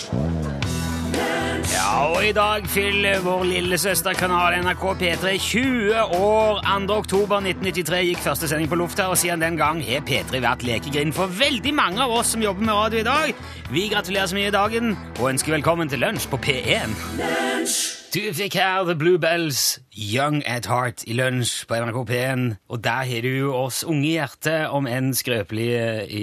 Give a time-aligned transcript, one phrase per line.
[1.73, 6.60] Ja, og i dag fyller vår lillesøsterkanal NRK P3 20 år.
[6.67, 6.97] 2.
[6.97, 11.17] oktober 1993 gikk første sending på lufta, og siden den gang har P3 vært lekegrind
[11.17, 13.46] for veldig mange av oss som jobber med radio i dag.
[13.73, 18.05] Vi gratulerer så mye i dagen, og ønsker velkommen til lunsj på P1.
[18.17, 22.45] Du fikk her The Bluebells, Young at Heart, i lunsj på NRK P1.
[22.73, 26.23] Og der har du oss unge i hjertet, om enn skrøpelige i,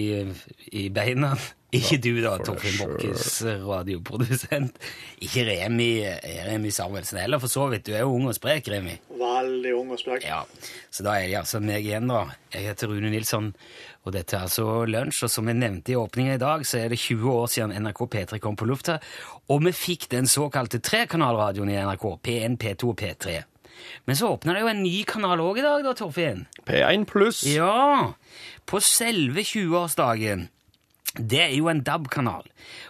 [0.74, 1.36] i beina.
[1.78, 4.82] Ikke du, da, Torfinn Bokkes radioprodusent.
[5.26, 5.92] Ikke Remi,
[6.48, 7.86] Remi Samuelsen heller, for så vidt.
[7.86, 8.94] Du er jo ung og sprek, Remi.
[9.22, 10.26] Veldig ung og sprek.
[10.26, 10.44] Ja,
[10.90, 12.28] Så da er det altså meg igjen, da.
[12.54, 13.54] Jeg heter Rune Nilsson,
[14.06, 15.24] og dette er altså Lunsj.
[15.26, 18.06] Og som jeg nevnte i åpningen i dag, så er det 20 år siden NRK
[18.06, 19.00] P3 kom på lufta,
[19.52, 23.42] og vi fikk den såkalte trekanalradioen i NRK, P1, P2 og P3.
[24.06, 26.46] Men så åpna det jo en ny kanal òg i dag, da, Torfinn.
[26.68, 27.44] P1 pluss.
[27.48, 28.14] Ja,
[28.70, 30.48] på selve 20-årsdagen.
[31.14, 32.48] Det er jo en DAB-kanal,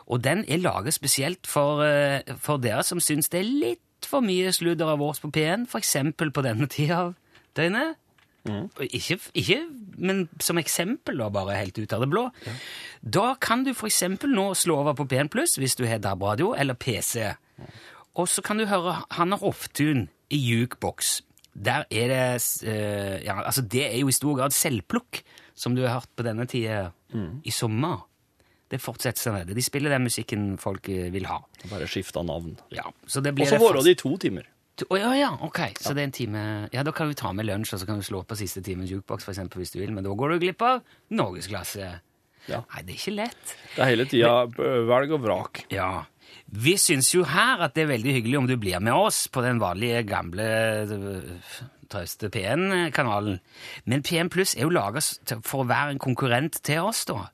[0.08, 4.24] og den er laget spesielt for, eh, for dere som syns det er litt for
[4.24, 7.16] mye sludder av oss på P1, for eksempel på denne tida av
[7.56, 7.98] døgnet.
[8.48, 8.70] Mm.
[8.92, 9.59] Ikke, ikke,
[9.98, 12.28] men som eksempel, da, bare helt ut av det blå.
[13.02, 16.54] Da kan du for eksempel nå slå over på P1 Pluss hvis du har DAB-radio
[16.58, 17.34] eller PC.
[18.20, 21.22] Og så kan du høre Hanna Hoftun i Jukebox.
[21.54, 22.24] Der er det
[22.66, 25.22] uh, Ja, altså, det er jo i stor grad selvplukk,
[25.54, 26.92] som du har hørt på denne tida
[27.46, 28.08] i sommer.
[28.74, 29.54] Det fortsetter seg det.
[29.58, 31.38] De spiller den musikken folk eh, vil ha.
[31.70, 32.56] Bare skifta navn.
[32.74, 34.48] Ja, så det Og så varer det i to timer.
[34.74, 35.60] Å ja, ja, ok.
[35.78, 36.44] Så det er en time
[36.74, 38.90] Ja, da kan vi ta med lunsj, og så kan vi slå på siste timen
[38.90, 39.94] jukebox, for eksempel, hvis du vil.
[39.94, 40.82] Men da går du glipp av
[41.14, 41.92] norgesklasse.
[42.50, 42.64] Ja.
[42.74, 43.54] Nei, det er ikke lett.
[43.76, 44.34] Det er hele tida
[44.90, 45.62] velg og vrak.
[45.74, 45.92] Ja.
[46.54, 49.44] Vi syns jo her at det er veldig hyggelig om du blir med oss på
[49.46, 50.48] den vanlige, gamle
[50.84, 51.30] øh,
[51.94, 53.40] trauste P1-kanalen.
[53.86, 55.02] Men P1 Pluss er jo laga
[55.46, 57.30] for å være en konkurrent til oss, da.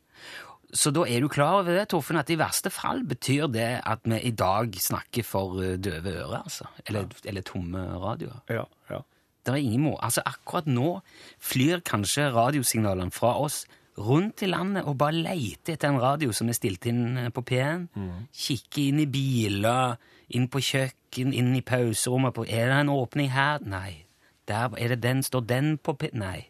[0.73, 4.03] Så da er du klar over det, Torfinn, at i verste fall betyr det at
[4.05, 6.67] vi i dag snakker for øh, døve ører, altså.
[6.85, 8.43] Eller, eller tomme radioer.
[8.49, 9.01] Ja, ja.
[9.45, 9.95] Det er ingen må.
[10.03, 10.99] Altså, akkurat nå
[11.41, 13.63] flyr kanskje radiosignalene fra oss
[13.99, 17.43] rundt i landet og bare leter etter en radio som er stilt inn eh, på
[17.49, 17.87] P1.
[18.35, 19.97] Kikker inn i biler,
[20.35, 22.35] inn på kjøkken, inn i pauserommet.
[22.35, 23.63] På, er det en åpning her?
[23.65, 24.05] Nei.
[24.49, 25.23] Der er det den.
[25.25, 26.11] Står den på P...
[26.13, 26.48] Nei.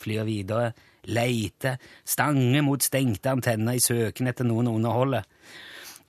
[0.00, 0.72] Flyr videre.
[1.10, 1.80] Leter.
[2.04, 5.24] Stanger mot stengte antenner i søken etter noen å underholde.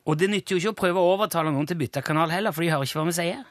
[0.03, 2.51] Og det nytter jo ikke å prøve å overtale noen til å bytte kanal heller,
[2.51, 3.43] for de hører ikke hva vi sier.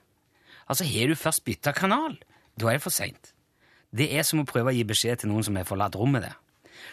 [0.69, 2.19] Altså, har du først bytta kanal,
[2.61, 3.33] da er det for seint.
[3.93, 6.37] Det er som å prøve å gi beskjed til noen som har forlatt rommet der.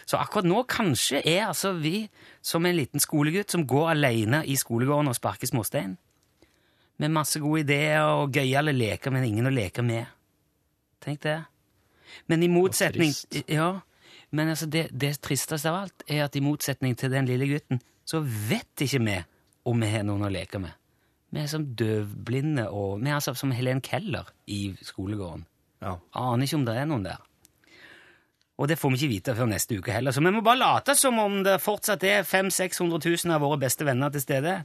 [0.08, 2.04] Så akkurat nå kanskje er altså vi
[2.44, 5.96] som en liten skolegutt som går alene i skolegården og sparker småstein.
[7.00, 10.08] Med masse gode ideer og gøyale leker, men ingen å leke med.
[11.00, 11.38] Tenk det.
[12.30, 13.14] Men i motsetning.
[13.46, 13.80] Ja,
[14.30, 17.80] men altså det, det tristeste av alt er at i motsetning til den lille gutten,
[18.06, 19.16] så vet ikke vi
[19.70, 20.76] om vi har noen å leke med.
[21.30, 25.44] Vi er som døvblinde, og vi er altså som Helen Keller i skolegården.
[25.82, 25.98] ja.
[26.18, 27.20] Aner ikke om det er noen der.
[28.60, 30.94] Og det får vi ikke vite før neste uke heller, så vi må bare late
[30.98, 34.58] som om det fortsatt er 500 000-600 000 av våre beste venner til stede.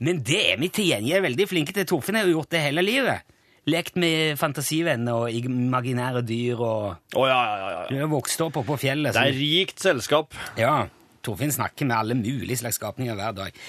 [0.00, 1.84] Men det er vi til gjengjeld veldig flinke til.
[1.90, 3.34] Torfinn har jo gjort det hele livet.
[3.68, 6.84] Lekt med fantasivenner og imaginære dyr og
[7.18, 9.12] oh, ja, ja, ja, Du er vokst opp oppe på fjellet.
[9.16, 10.36] Det er rikt selskap.
[10.58, 10.86] ja,
[11.26, 13.60] Torfinn snakker med alle mulige slags skapninger hver dag.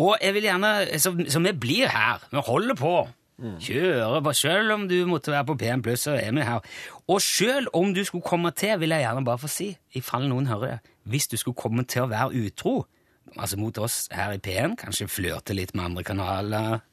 [0.00, 2.24] Og jeg vil gjerne, så, så vi blir her.
[2.32, 2.94] Vi holder på.
[3.60, 4.32] Kjører på.
[4.38, 6.62] Selv om du måtte være på P1 Pluss, så er vi her.
[7.10, 10.28] Og selv om du skulle komme til, vil jeg gjerne bare få si, i fall
[10.30, 10.78] noen hører det,
[11.10, 12.76] hvis du skulle komme til å være utro,
[13.34, 16.84] altså mot oss her i P1, kanskje flørte litt med andre kanaler,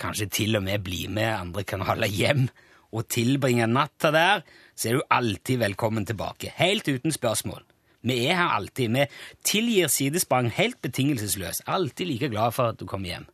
[0.00, 2.48] kanskje til og med bli med andre kanaler hjem
[2.90, 6.52] og tilbringe natta der, så er du alltid velkommen tilbake.
[6.56, 7.62] Helt uten spørsmål.
[8.02, 8.96] Vi er her alltid.
[8.96, 9.04] Vi
[9.44, 11.66] tilgir sidesprang helt betingelsesløst.
[11.66, 13.28] Alltid like glad for at du kommer hjem.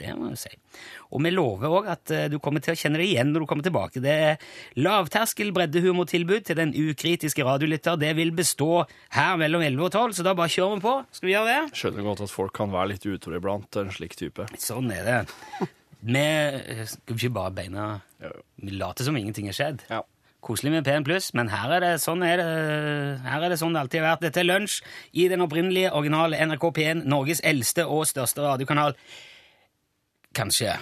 [0.00, 0.52] Det må jeg si.
[1.14, 3.48] Og vi lover òg at eh, du kommer til å kjenne det igjen når du
[3.50, 4.02] kommer tilbake.
[4.02, 4.48] Det er
[4.80, 8.00] lavterskel breddehumortilbud til den ukritiske radiolytter.
[8.00, 10.96] Det vil bestå her mellom 11 og 12, så da bare kjører vi på.
[11.14, 11.78] Skal vi gjøre det?
[11.78, 14.48] Skjønner godt at folk kan være litt utro iblant, en slik type.
[14.58, 15.70] Sånn er det.
[16.04, 17.86] Vi eh, skal ikke bare beina.
[18.60, 19.86] Vi later som ingenting er skjedd.
[19.92, 20.02] Ja.
[20.44, 22.48] Koselig med P1 pluss, men her er det sånn er det,
[23.24, 24.26] her er det sånn det alltid har vært.
[24.26, 24.82] Dette er lunsj
[25.16, 28.92] i den opprinnelige, originale NRK P1, Norges eldste og største radiokanal.
[30.34, 30.72] Kanskje.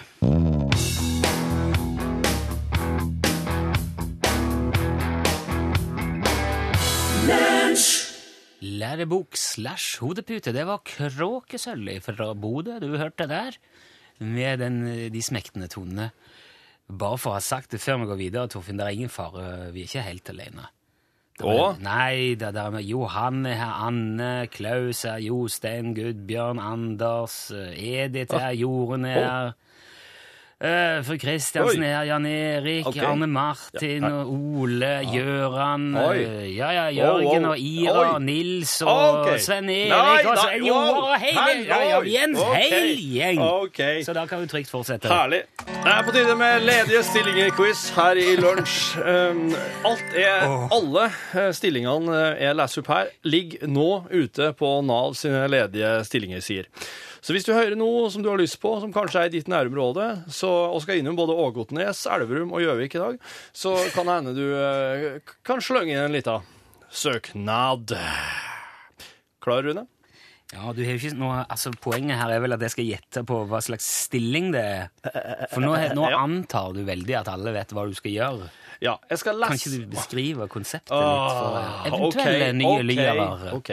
[8.62, 13.58] Lærebok slash hodepute, det var Kråkesølv fra Bodø du hørte der,
[14.18, 16.10] med den, de smektende tonene.
[16.88, 19.72] Bare for å ha sagt det før vi går videre, Torfinn, det er ingen fare.
[19.74, 20.70] Vi er ikke helt alene.
[21.44, 28.04] Er- Nei, det er med Johan er her, Anne, Klaus her, Jostein, Gudbjørn, Anders, eh,
[28.04, 29.20] Edith her, Jorunn her.
[29.20, 29.52] her.
[30.62, 33.02] Uh, for Kristiansen er her, Jan Erik, okay.
[33.02, 34.28] Arne Martin Ja, og
[34.62, 36.20] Ole, Gjøran Oi.
[36.22, 37.50] eh, Ja, ja, Jørgen Wow, wow.
[37.50, 38.20] og Ira, Oi.
[38.22, 39.40] Nils og okay.
[39.42, 39.90] Sven Erik
[40.22, 43.42] og nei, Svein Joar og hele ja, ja, vi er hel gjeng!
[43.42, 44.04] Okay.
[44.06, 45.10] Så da kan du trygt fortsette.
[45.10, 45.42] Herlig.
[45.66, 48.80] Det er på tide med ledige stillinger-quiz her i lunsj.
[49.02, 49.44] Um,
[49.90, 50.46] alt er,
[50.78, 56.70] Alle eh, stillingene jeg leser opp her, ligger nå ute på Nav sine ledige stillinger-sider.
[57.22, 59.46] Så hvis du hører noe som du har lyst på, som kanskje er i ditt
[59.50, 63.20] nærområde, så, og skal innom både Ågotnes, Elverum og Gjøvik i dag,
[63.54, 66.42] så kan det hende du eh, kan slønge inn en liten
[66.90, 67.94] søknad.
[69.42, 69.86] Klar, Rune?
[70.52, 73.22] Ja, du har jo ikke noe, altså Poenget her er vel at jeg skal gjette
[73.24, 74.90] på hva slags stilling det er.
[75.54, 76.18] For nå, nå Ja.
[76.26, 78.50] antar du veldig at alle vet hva du skal gjøre.
[78.84, 82.82] Ja, jeg skal Kan lese ikke du beskrive konseptet litt for Ah, eventuelle okay, nye
[82.82, 83.54] ok, lyere?
[83.56, 83.72] ok.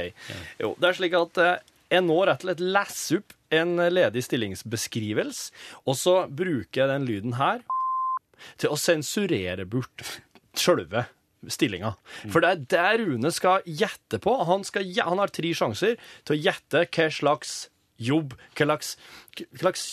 [0.62, 1.52] Jo, det er slik at eh,
[1.98, 5.54] jeg nå rett og slett leser opp en ledig stillingsbeskrivelse,
[5.86, 7.64] og så bruker jeg den lyden her
[8.62, 10.06] til å sensurere bort
[10.58, 11.08] sjølve
[11.48, 11.94] stillinga.
[12.32, 14.34] For det er det Rune skal gjette på.
[14.48, 17.54] Han, skal, han har tre sjanser til å gjette hva slags
[18.00, 18.94] jobb, hva slags,
[19.38, 19.86] hva slags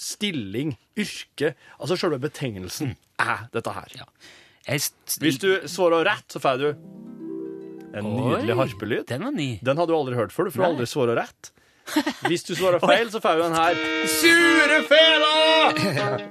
[0.00, 3.96] stilling, yrke, altså sjølve betegnelsen, er dette her.
[4.00, 4.08] Ja.
[4.70, 6.68] Hvis du svarer rett, så får du
[7.96, 9.06] en nydelig harpelyd.
[9.10, 9.50] Den var ny.
[9.66, 11.52] Den hadde du aldri hørt før, du får aldri svare rett.
[12.28, 13.74] Hvis du svarer feil, så får du den her.
[14.20, 16.18] Sure fela!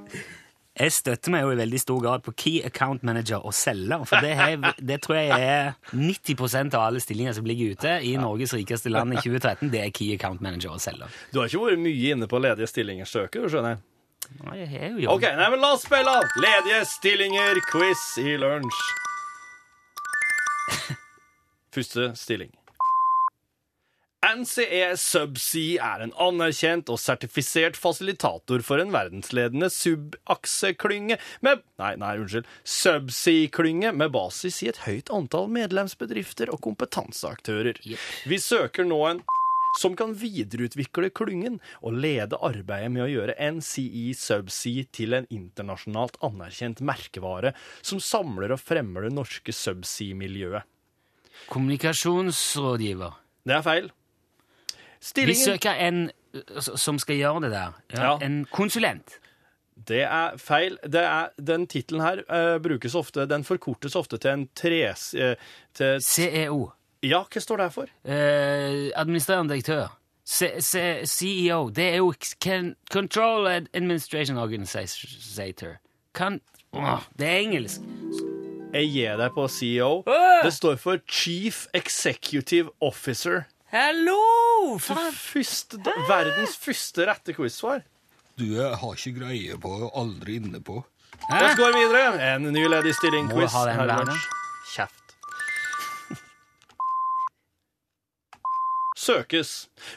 [0.79, 4.23] Jeg støtter meg jo i veldig stor grad på Key Account Manager og selger, for
[4.23, 8.53] det, jeg- det tror jeg er 90% av alle stillinger som ligger ute i Norges
[8.55, 9.67] rikeste land i 2013.
[9.73, 11.11] Det er Key Account Manager og selger.
[11.33, 13.83] Du har ikke vært mye inne på ledige stillinger, søker, du skjønner jeg.
[14.45, 15.13] Nei, Jeg har jo jobb.
[15.17, 16.15] Ok, nei, men la oss spille
[16.45, 18.79] ledige stillinger, quiz i lunsj.
[21.75, 22.55] Første stilling.
[24.19, 32.17] NCE Subsea er en anerkjent og sertifisert fasilitator for en verdensledende subakseklynge med Nei, nei,
[32.19, 32.47] unnskyld.
[32.67, 37.79] Subsea-klynge med basis i et høyt antall medlemsbedrifter og kompetanseaktører.
[37.79, 39.21] Vi søker nå en
[39.79, 46.19] som kan videreutvikle klyngen og lede arbeidet med å gjøre NCE Subsea til en internasjonalt
[46.25, 50.67] anerkjent merkevare som samler og fremmer det norske subsea-miljøet.
[51.53, 53.15] Kommunikasjonsrådgiver.
[53.47, 53.89] Det er feil.
[54.99, 57.73] Vi Stillingen søker en uh, som skal gjøre det der.
[57.95, 58.17] Ja, Ja.
[58.25, 59.19] En konsulent.
[59.87, 60.75] Det er feil.
[60.83, 65.13] Det er, den tittelen her eh, brukes ofte Den forkortes ofte til en tres...
[65.15, 65.35] eh,
[65.73, 66.71] til, CEO.
[67.01, 67.87] ja, hva står det her for?
[68.03, 69.87] Eh, administrerende direktør.
[70.27, 71.69] C C CEO.
[71.69, 72.11] Det er jo
[72.43, 75.77] can, Control Administration Organizator.
[76.13, 76.41] Kan
[76.73, 77.81] Åh, Det er engelsk.
[78.73, 80.03] Jeg gir deg på CEO.
[80.43, 83.47] Det står for Chief Executive Officer.
[83.69, 84.79] Hallo!
[84.81, 87.83] Verdens første rette quiz-svar.
[88.39, 90.79] Du jeg har ikke greie på, aldri inne på.
[91.29, 92.15] La går gå videre.
[92.31, 93.53] En ny ledig stilling-quiz.
[94.71, 95.13] Kjeft.
[98.97, 99.51] Søkes.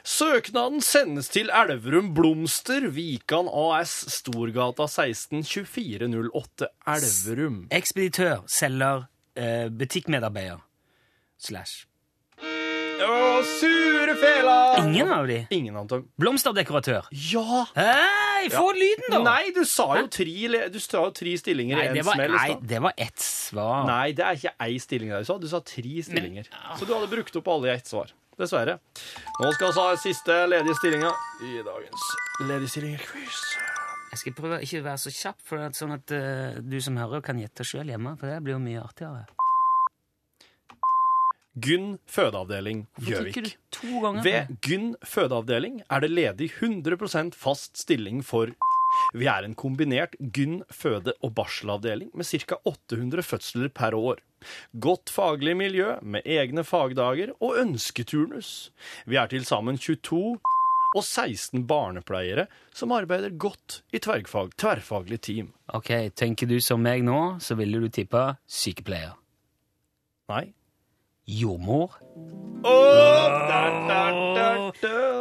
[0.04, 7.56] Søknaden sendes til Elverum Blomster, Vikan AS, Storgata 16 2408 Elverum.
[7.72, 10.60] Ekspeditør, selger, eh, butikkmedarbeider.
[11.40, 11.86] Slash.
[13.02, 14.56] Å, sure fela!
[14.82, 15.38] Ingen av de.
[15.54, 16.04] Ingen av dem.
[16.20, 17.08] Blomsterdekoratør.
[17.32, 17.64] Ja!
[17.74, 19.20] Hei, få lyden, da!
[19.26, 22.82] Nei, du sa jo tre, du sa jo tre stillinger i én smell nei, det
[22.84, 23.84] var ett svar.
[23.88, 25.38] Nei, det er ikke ei stilling der du sa.
[25.42, 26.50] Du sa tre stillinger.
[26.78, 28.14] Så du hadde brukt opp alle i ett svar.
[28.38, 28.78] Dessverre.
[29.42, 31.10] Nå skal vi ha siste ledige stillinga
[31.44, 32.06] i dagens
[32.46, 33.42] ledige stillinger-quiz.
[34.12, 36.98] Jeg skal prøve ikke å være så kjapp, for at, sånn at uh, du som
[37.00, 38.14] hører, kan gjette sjøl hjemme.
[38.20, 39.24] For det blir jo mye artigere.
[41.60, 43.56] Gynn fødeavdeling Gjøvik.
[44.24, 48.48] Ved Gynn fødeavdeling er det ledig 100 fast stilling for
[49.14, 52.56] Vi er en kombinert Gynn føde- og barselavdeling med ca.
[52.64, 54.18] 800 fødsler per år.
[54.80, 58.70] Godt faglig miljø med egne fagdager og ønsketurnus.
[59.06, 60.38] Vi er til sammen 22
[60.94, 65.52] og 16 barnepleiere som arbeider godt i tverrfag, tverrfaglig team.
[65.72, 69.16] Ok, Tenker du som meg nå, så ville du tippa sykepleier.
[70.28, 70.52] Nei.
[71.28, 71.98] Jordmor.
[72.64, 73.22] Oh.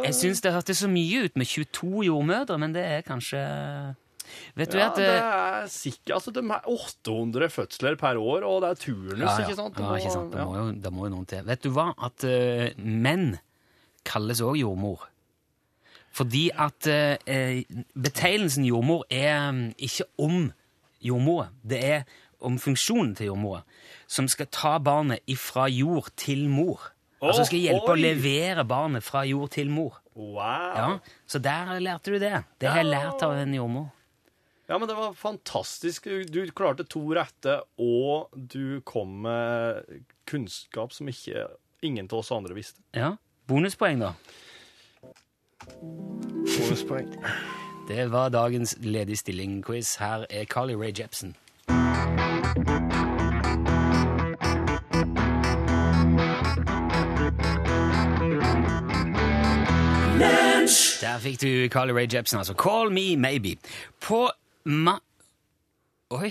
[0.02, 3.42] Jeg syns det hørtes så mye ut med 22 jordmødre, men det er kanskje
[4.56, 8.46] Vet du Ja, at det eh, er sikkert Altså, de er 800 fødsler per år,
[8.48, 9.46] og det er turnus, ja, ja.
[9.46, 9.76] ikke sant?
[9.76, 10.32] Det Ja, må- ikke sant?
[10.32, 10.44] Det, ja.
[10.46, 11.44] må jo, det må jo noen til.
[11.46, 11.88] Vet du hva?
[12.08, 13.38] At uh, menn
[14.08, 15.08] kalles òg jordmor.
[16.12, 20.50] Fordi at uh, betegnelsen jordmor er um, ikke om
[21.02, 21.48] jordmor.
[21.64, 22.04] Det er
[22.44, 23.62] om funksjonen til jordmora,
[24.10, 26.90] som skal ta barnet ifra jord til mor.
[27.22, 30.00] altså skal hjelpe å levere barnet fra jord til mor.
[30.14, 30.76] Wow.
[30.76, 32.44] Ja, Så der lærte du det.
[32.60, 33.90] Det har jeg lært av en jordmor.
[34.68, 36.06] Ja, men det var fantastisk.
[36.32, 41.48] Du, klarte to rette, og du kom med kunnskap som ikke
[41.82, 42.80] ingen av oss andre visste.
[42.96, 43.16] Ja,
[43.50, 44.12] Bonuspoeng, da.
[45.82, 47.10] Bonuspoeng.
[47.88, 49.96] Det var dagens ledig stilling-quiz.
[49.98, 51.34] Her er Carly Rae Jepsen.
[61.02, 62.54] Der fikk du Carly Rae Jepsen, altså.
[62.54, 63.56] Call Me Maybe.
[64.00, 64.28] På
[64.64, 64.98] ma...
[66.12, 66.28] Oi,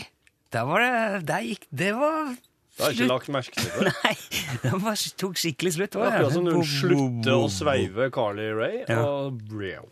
[0.54, 3.90] der var det Der gikk Det var Det har jeg ikke lagt merke til før.
[4.06, 4.14] Nei,
[4.62, 5.96] det var, tok skikkelig slutt.
[5.98, 9.02] Det er Akkurat som hun slutter å sveive Carly Rae Ja.
[9.02, 9.90] og Breo.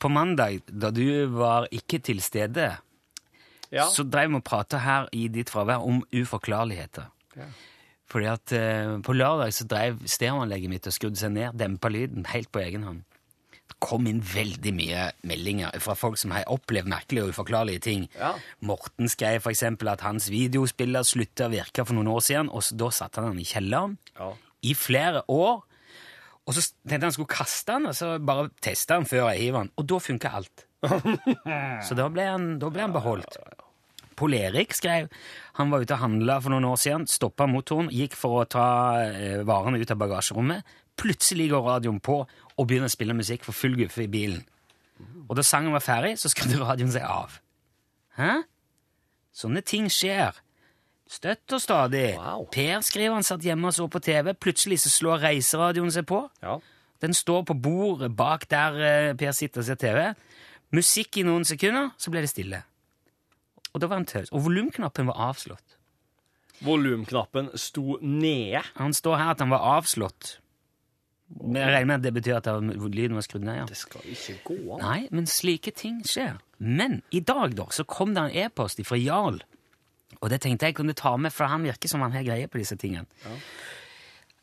[0.00, 1.04] På mandag, da du
[1.34, 2.70] var ikke til stede,
[3.70, 3.84] Ja.
[3.86, 7.06] så drev vi og prata her i ditt fravær om uforklarligheter.
[7.38, 7.46] Ja.
[8.10, 12.24] Fordi at eh, på lørdag så drev stereoanlegget mitt og skrudde seg ned, dempa lyden,
[12.32, 13.04] helt på egen hånd.
[13.70, 18.08] Det kom inn veldig mye meldinger fra folk som har opplevd merkelige og uforklarlige ting.
[18.18, 18.32] Ja.
[18.66, 22.74] Morten skrev eksempel at hans videospiller slutta å virke for noen år siden, og så,
[22.82, 24.32] da satte han den i kjelleren Ja.
[24.66, 25.62] i flere år.
[26.50, 29.62] Og så tenkte han skulle kaste den, og så bare teste den før jeg hiver
[29.68, 29.70] den.
[29.78, 30.66] Og da funka alt.
[31.86, 33.36] så da ble han, da ble han beholdt.
[34.20, 35.08] Pål Erik skrev
[35.56, 38.68] han var ute og handla for noen år siden, stoppa motoren, gikk for å ta
[39.02, 40.76] eh, varene ut av bagasjerommet.
[41.00, 44.42] Plutselig går radioen på og begynner å spille musikk for full guffe i bilen.
[45.28, 47.40] Og da sangen var ferdig, så skrudde radioen seg av.
[48.20, 48.42] Hæ?
[49.36, 50.36] Sånne ting skjer.
[51.10, 52.12] Støtt og stadig.
[52.20, 52.44] Wow.
[52.54, 54.34] Per skriver han satt hjemme og så på TV.
[54.38, 56.26] Plutselig så slår reiseradioen seg på.
[56.44, 56.60] ja.
[57.00, 60.02] Den står på bordet bak der eh, Per sitter og ser TV.
[60.76, 62.60] Musikk i noen sekunder, så blir det stille.
[63.74, 64.30] Og da var han taus.
[64.34, 65.76] Og volumknappen var avslått.
[66.64, 68.60] Volumknappen sto nede.
[68.76, 70.36] Han står her at han var avslått.
[71.30, 72.48] Men Jeg regner med at det betyr at
[72.90, 73.60] lyden var skrudd ned.
[73.60, 73.64] ja.
[73.70, 74.80] Det skal ikke gå an.
[74.82, 76.40] Nei, men slike ting skjer.
[76.58, 79.38] Men i dag da, så kom det en e-post fra Jarl.
[80.20, 82.58] Og det tenkte jeg kunne ta med, for han virker som han har greie på
[82.58, 83.06] disse tingene.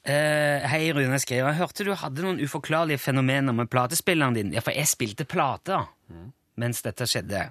[0.07, 1.43] Eh, hei, Rune skrev.
[1.45, 4.53] Jeg hørte du hadde noen uforklarlige fenomener med platespilleren din.
[4.55, 5.89] Ja, for jeg spilte plater
[6.57, 7.49] mens dette skjedde.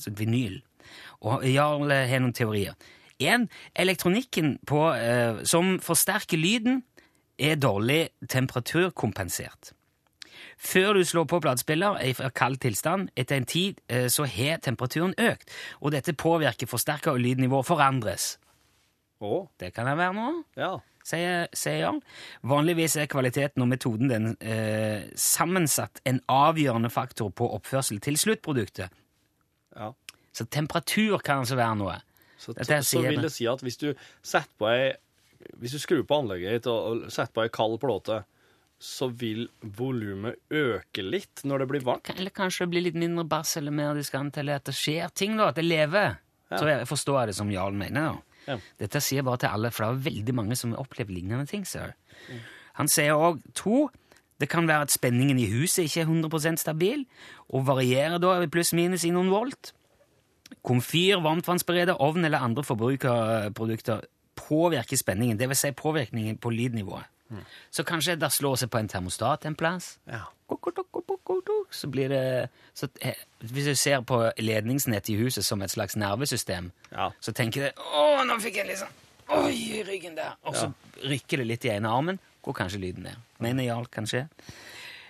[0.00, 0.62] Så vinyl.
[1.20, 2.76] Og Jarl har noen teorier.
[3.18, 6.82] En, elektronikken på, eh, som forsterker lyden,
[7.38, 9.72] er dårlig temperaturkompensert.
[10.58, 15.14] Før du slår på platespiller i kald tilstand, etter en tid, eh, så har temperaturen
[15.18, 18.38] økt, og dette påvirker forsterker og lydnivå forandres.
[19.20, 20.78] Å, Det kan det være nå, ja.
[21.04, 22.02] sier, sier Jarl.
[22.42, 28.90] Vanligvis er kvaliteten og metoden den eh, sammensatt en avgjørende faktor på oppførsel til sluttproduktet.
[29.76, 29.92] ja.
[30.32, 31.98] Så temperatur kan altså være noe.
[32.38, 33.32] Så, så, sier vil det.
[33.34, 33.88] si at hvis du
[34.22, 34.92] setter på ei
[35.58, 38.20] Hvis du skrur på anlegget ditt og, setter på ei kald plate,
[38.78, 42.10] så vil volumet øke litt når det blir varmt?
[42.14, 45.36] Eller kanskje det blir litt mindre bass eller mer diskant, eller at det skjer ting,
[45.38, 46.18] da, at det lever.
[46.50, 46.58] Ja.
[46.58, 48.18] Så jeg forstår det som Jarl mener.
[48.18, 48.28] da.
[48.48, 48.58] Ja.
[48.80, 51.46] Dette sier jeg bare til alle, for det er veldig mange som har opplevd lignende
[51.50, 51.66] ting.
[51.68, 51.94] Sir.
[52.78, 53.88] Han sier òg to.
[54.38, 57.02] Det kan være at spenningen i huset ikke er 100 stabil,
[57.50, 59.72] og varierer da pluss-minus i noen volt.
[60.62, 64.04] Komfyr, varmtvannsbereder, ovn eller andre forbrukerprodukter
[64.38, 65.58] påvirker spenningen, dvs.
[65.58, 67.04] Si påvirkningen på lydnivået.
[67.70, 69.98] Så kanskje det slår seg på en termostat en plass.
[70.08, 70.24] Ja.
[71.70, 75.96] Så blir det så, eh, Hvis du ser på ledningsnettet i huset som et slags
[75.96, 77.10] nervesystem, Ja.
[77.20, 78.88] så tenker du 'Å, nå fikk jeg liksom
[79.28, 80.72] Oi, ryggen der!' Og så
[81.04, 83.16] rykker det litt i ene armen, går kanskje lyden ned.
[83.38, 84.28] Mener Jarl, kanskje.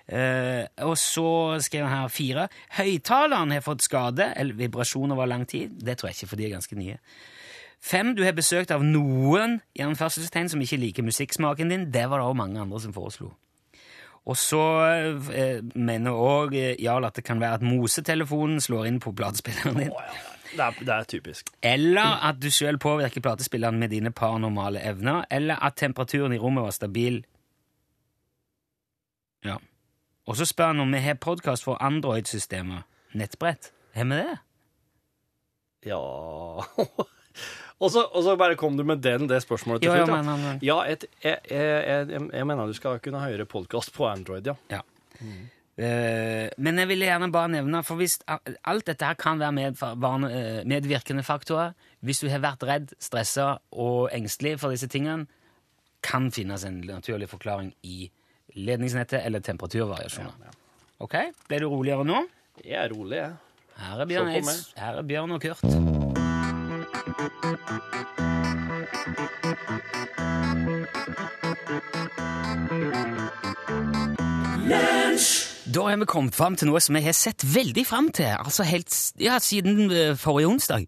[0.09, 2.47] Eh, og så skrev han her fire.
[2.79, 5.75] Høyttaleren har fått skade eller vibrasjon over lang tid.
[5.85, 6.97] Det tror jeg ikke, for de er ganske nye.
[7.79, 11.91] Fem, du har besøkt av noen i anførselstegn som ikke liker musikksmaken din.
[11.95, 13.35] Det var det òg mange andre som foreslo.
[14.29, 14.65] Og så
[15.33, 19.95] eh, mener òg Jarl at det kan være at mosetelefonen slår inn på platespilleren din.
[20.49, 21.51] Det er, det er typisk.
[21.63, 25.25] Eller at du sjøl påvirker platespilleren med dine paranormale evner.
[25.31, 27.21] Eller at temperaturen i rommet var stabil.
[29.45, 29.59] Ja.
[30.29, 32.85] Og så spør han om vi har podkast for Android-systemer.
[33.17, 33.71] Nettbrett.
[33.97, 34.37] Har vi det?
[35.87, 35.99] Ja
[37.83, 40.27] og, så, og så bare kom du med den, det spørsmålet til Ja, ja, slutt.
[40.27, 40.59] men, men.
[40.67, 44.57] Ja, et, jeg, jeg, jeg, jeg mener du skal kunne høre podkast på Android, ja.
[44.75, 44.83] Ja.
[45.79, 50.61] Eh, men jeg ville gjerne bare nevne, for hvis alt dette her kan være eh,
[50.67, 55.31] medvirkende faktorer Hvis du har vært redd, stressa og engstelig for disse tingene,
[56.03, 58.11] kan finnes en naturlig forklaring i
[58.59, 60.57] ledningsnettet eller temperaturvariasjoner.
[61.05, 61.15] Ok,
[61.49, 62.25] Ble du roligere nå?
[62.65, 63.37] Jeg er rolig, jeg.
[63.79, 64.33] Her er Bjørn,
[64.83, 65.63] her er Bjørn og Kurt.
[75.69, 78.65] Da har vi kommet fram til noe som jeg har sett veldig fram til, altså
[78.65, 80.87] helt ja, siden eh, forrige onsdag,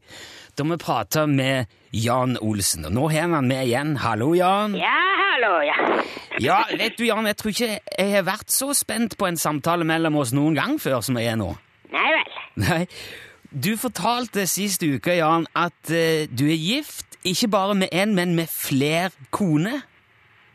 [0.57, 2.87] da vi prata med Jan Olsen.
[2.89, 3.91] Og nå har vi han med igjen.
[4.01, 4.79] Hallo, Jan.
[4.81, 5.77] Ja, hallo, ja.
[6.41, 9.85] Ja, vet du, Jan, jeg tror ikke jeg har vært så spent på en samtale
[9.85, 11.53] mellom oss noen gang før som jeg er nå.
[11.93, 12.35] Nei vel.
[12.65, 12.83] Nei,
[13.53, 18.33] du fortalte sist uke, Jan, at uh, du er gift, ikke bare med én, men
[18.39, 19.83] med flere koner.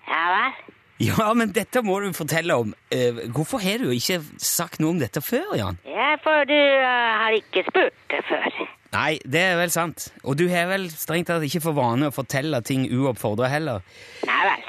[0.10, 0.64] Ja vel.
[1.03, 2.69] Ja, men dette må du fortelle om.
[2.93, 5.79] Eh, hvorfor har du ikke sagt noe om dette før, Jan?
[5.89, 8.47] Ja, for du eh, har ikke spurt det før.
[8.95, 10.07] Nei, det er vel sant.
[10.23, 13.83] Og du har vel strengt tatt ikke for vane å fortelle ting uoppfordra heller.
[14.29, 14.65] Nei vel.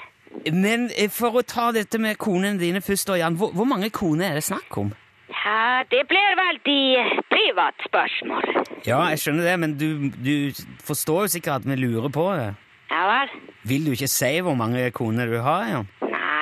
[0.50, 3.38] Men eh, for å ta dette med konene dine først, da, Jan.
[3.38, 4.90] Hvor, hvor mange koner er det snakk om?
[5.30, 6.82] Ja, det blir veldig
[7.30, 8.50] privat spørsmål.
[8.86, 12.50] Ja, jeg skjønner det, men du, du forstår jo sikkert at vi lurer på det.
[12.90, 13.30] Ja vel.
[13.66, 15.88] Vil du ikke si hvor mange koner du har, Jan?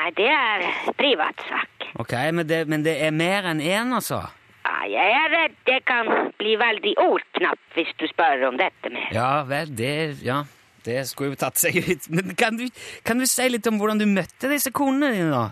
[0.04, 0.62] Nei, det er
[0.98, 1.84] privatsak.
[1.96, 4.18] Ok, men det, men det er mer enn én, altså?
[4.66, 9.06] Ja, jeg er redd det kan bli veldig ordknapp hvis du spør om dette mer.
[9.16, 10.42] Ja vel, det Ja,
[10.84, 12.08] det skulle jo tatt seg ut.
[12.12, 12.66] Men kan du,
[13.00, 15.46] kan du si litt om hvordan du møtte disse konene dine, da?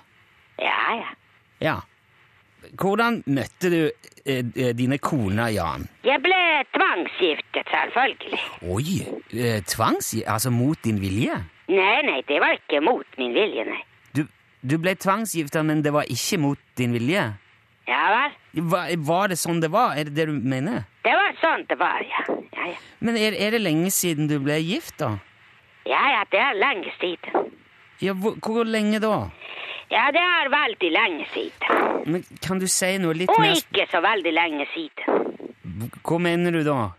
[0.61, 1.15] Ja, ja.
[1.65, 1.77] Ja.
[2.77, 5.87] Hvordan møtte du eh, eh, dine koner, Jan?
[6.05, 6.43] Jeg ble
[6.77, 8.43] tvangsgiftet, selvfølgelig.
[8.69, 9.01] Oi,
[9.33, 10.13] eh, tvangs...
[10.27, 11.41] Altså mot din vilje?
[11.73, 13.81] Nei, nei, det var ikke mot min vilje, nei.
[14.63, 17.25] Du, ble tvangsgifta, men det var ikke mot din vilje?
[17.91, 18.37] Ja vel.
[18.71, 19.97] Var, var det sånn det var?
[19.99, 20.85] Er det det du mener?
[21.03, 22.23] Det var sånn det var, ja.
[22.55, 22.77] Ja, ja.
[23.03, 25.17] Men er, er det lenge siden du ble gift, da?
[25.89, 27.51] Ja, ja, det er lenge siden.
[28.03, 29.17] Ja, hvor, hvor lenge da?
[29.91, 31.89] Ja, det er veldig lenge siden.
[32.07, 35.91] Men Kan du si noe litt Og mer ikke så veldig lenge siden.
[36.07, 36.93] Hva mener du da?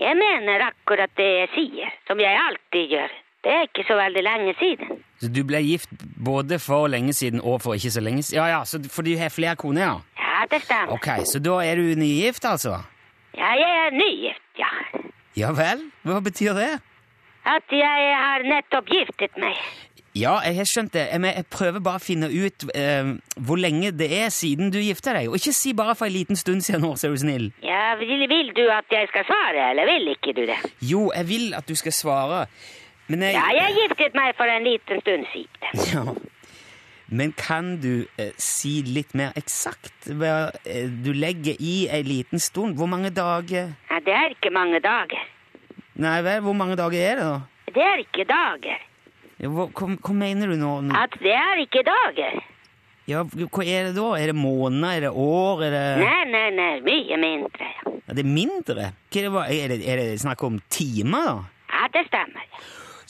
[0.00, 3.14] Jeg mener akkurat det jeg sier, som jeg alltid gjør.
[3.42, 4.98] Det er ikke så veldig lenge siden.
[5.20, 5.90] Så du ble gift
[6.24, 8.38] både for lenge siden og for ikke så lenge siden?
[8.38, 9.94] Ja, ja, så for du har flere koner, ja?
[10.18, 10.94] Ja, det stemmer.
[10.94, 12.78] Ok, så da er du nygift, altså?
[13.34, 14.72] Ja, jeg er nygift, ja.
[15.36, 15.88] Ja vel?
[16.06, 16.72] Hva betyr det?
[17.48, 19.58] At jeg har nettopp giftet meg.
[20.14, 24.10] Ja, jeg har skjønt det, jeg prøver bare å finne ut eh, hvor lenge det
[24.12, 25.30] er siden du gifta deg.
[25.30, 27.46] Og ikke si bare for en liten stund siden nå, ser er du snill.
[27.64, 30.58] Ja, vil, vil du at jeg skal svare, eller vil ikke du det?
[30.84, 32.42] Jo, jeg vil at du skal svare,
[33.12, 35.72] men jeg Ja, jeg giftet meg for en liten stund siden.
[35.92, 36.04] Ja.
[37.12, 42.40] Men kan du eh, si litt mer eksakt hva eh, du legger i ei liten
[42.40, 42.78] stund?
[42.80, 45.20] Hvor mange dager Ja, det er ikke mange dager.
[46.00, 47.68] Nei vel, hvor mange dager er det, da?
[47.74, 48.80] Det er ikke dager.
[49.42, 50.72] Ja, Hva, hva, hva mener du nå?
[50.96, 52.40] At det er ikke dager.
[53.10, 54.08] Ja, hva er det da?
[54.16, 54.96] Er det måneder?
[54.96, 55.64] Er det år?
[55.66, 57.72] Er det, Nei, nei, nei, mye mindre.
[57.82, 58.14] ja.
[58.14, 58.92] er mindre?
[59.12, 61.66] Er, det, er, det, er det snakk om timer, da?
[61.72, 62.46] Ja, det stemmer.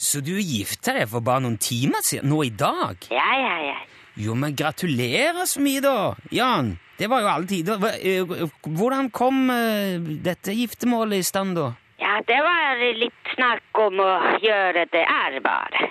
[0.03, 2.27] Så du gifta deg for bare noen timer siden?
[2.31, 3.05] Nå i dag?
[3.13, 3.77] Ja, ja, ja.
[4.19, 5.93] Jo, men gratulerer så mye, da!
[6.35, 7.79] Jan, det var jo alle tider.
[8.03, 8.33] Eh,
[8.67, 11.71] Hvordan kom eh, dette giftermålet i stand, da?
[12.03, 14.11] Ja, det var litt snakk om å
[14.43, 15.87] gjøre det ærbare.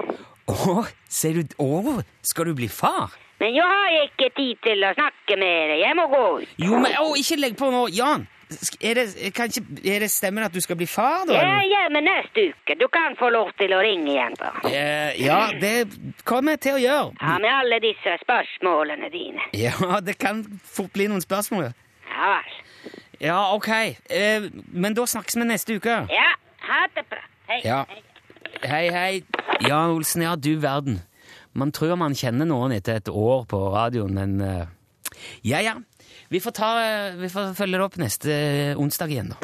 [0.52, 1.96] Å, ser du Å,
[2.26, 3.16] skal du bli far?
[3.40, 5.72] Men jeg har ikke tid til å snakke mer.
[5.80, 6.52] Jeg må gå ut.
[6.62, 7.86] Jo, men å, ikke legg på nå!
[7.96, 8.28] Jan!
[8.80, 9.46] Er det, ikke,
[9.94, 11.34] er det stemmen at du skal bli far, da?
[11.34, 12.76] Ja, ja, men neste uke.
[12.80, 14.34] Du kan få lov til å ringe igjen.
[14.40, 14.50] da.
[14.68, 15.88] Eh, ja, det
[16.28, 17.12] kommer jeg til å gjøre.
[17.20, 19.48] Ja, med alle disse spørsmålene dine.
[19.56, 21.70] Ja, det kan fort bli noen spørsmål.
[22.12, 22.58] Ja vel.
[23.22, 23.68] Ja, ok.
[24.10, 26.00] Eh, men da snakkes vi neste uke.
[26.10, 26.28] Ja,
[26.66, 27.22] ha det bra.
[27.48, 27.60] Hei.
[27.64, 27.84] Ja.
[28.62, 29.22] Hei, hei.
[29.66, 31.00] Jan Olsen, ja, du verden.
[31.54, 34.66] Man tror man kjenner noen etter et år på radioen, men eh,
[35.46, 35.74] Ja, ja.
[36.32, 38.34] Vi får, ta, eh, vi får følge det opp neste
[38.80, 39.36] onsdag igjen, da.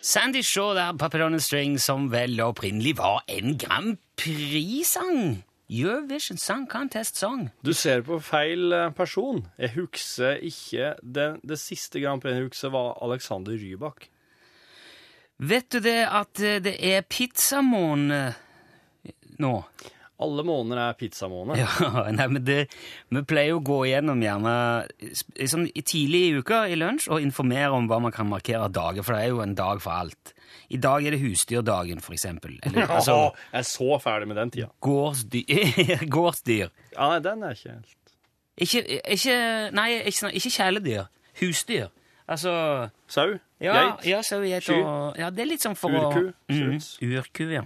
[0.00, 5.44] Sandy Shaw der, Papillon String, som vel opprinnelig var en Grand Prix-sang.
[5.68, 7.50] Eurovision Song Contest Song.
[7.60, 9.44] Du ser på feil eh, person.
[9.58, 14.08] Jeg husker ikke Det, det siste Grand Prix jeg husker, var Alexander Rybak.
[15.40, 18.36] Vet du det at eh, det er pizzamåned
[19.40, 19.54] nå?
[20.20, 21.56] Alle måneder er pizzamåned.
[21.56, 22.66] Ja, nei, men det,
[23.08, 24.52] Vi pleier å gå igjennom gjerne
[25.00, 29.06] i tidlig i uka i lunsj og informere om hva man kan markere av dager,
[29.06, 30.34] for det er jo en dag for alt.
[30.68, 32.58] I dag er det husdyrdagen, for eksempel.
[32.68, 33.16] Eller, altså,
[33.48, 34.68] jeg er så ferdig med den tida.
[34.84, 36.04] gårdsdyr.
[36.16, 36.68] gårdsdyr.
[36.92, 37.96] Ja, nei, den er ikke helt
[38.60, 38.84] Ikke,
[39.16, 39.38] ikke
[39.72, 41.08] Nei, ikke, ikke kjæledyr.
[41.40, 41.88] Husdyr.
[42.30, 42.52] Altså
[43.10, 43.34] Sau?
[43.60, 44.06] Ja, Geit?
[44.06, 44.78] ja sau, geit Sky?
[44.78, 46.78] og Ja, det er litt sånn for Urku, å mm,
[47.10, 47.64] Urku, ja.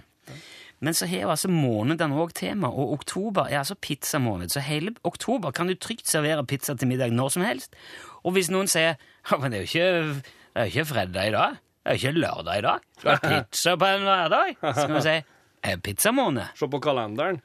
[0.83, 4.51] Men så har jo altså månedene òg tema, og oktober er altså pizzamåned.
[4.51, 7.77] Så hele oktober kan du trygt servere pizza til middag når som helst.
[8.25, 11.35] Og hvis noen sier ja, men det er jo ikke, det er ikke fredag i
[11.37, 14.85] dag, det er jo ikke lørdag i dag, du har pizza på en hverdag, så
[14.85, 15.17] kan du si
[15.65, 16.57] er pizzamåned.
[16.57, 17.39] Se på kalenderen.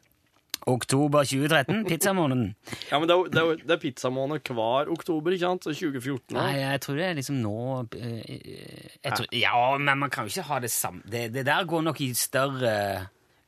[0.66, 2.50] Oktober 2013, pizzamåneden.
[2.90, 5.64] Ja, men det er, det er, det er pizzamåned hver oktober, ikke sant?
[5.64, 7.54] Så 2014 Nei, jeg tror det er liksom nå
[7.96, 8.34] eh,
[9.00, 11.86] jeg tror, Ja, men man kan jo ikke ha det samme Det, det der går
[11.88, 12.74] nok i større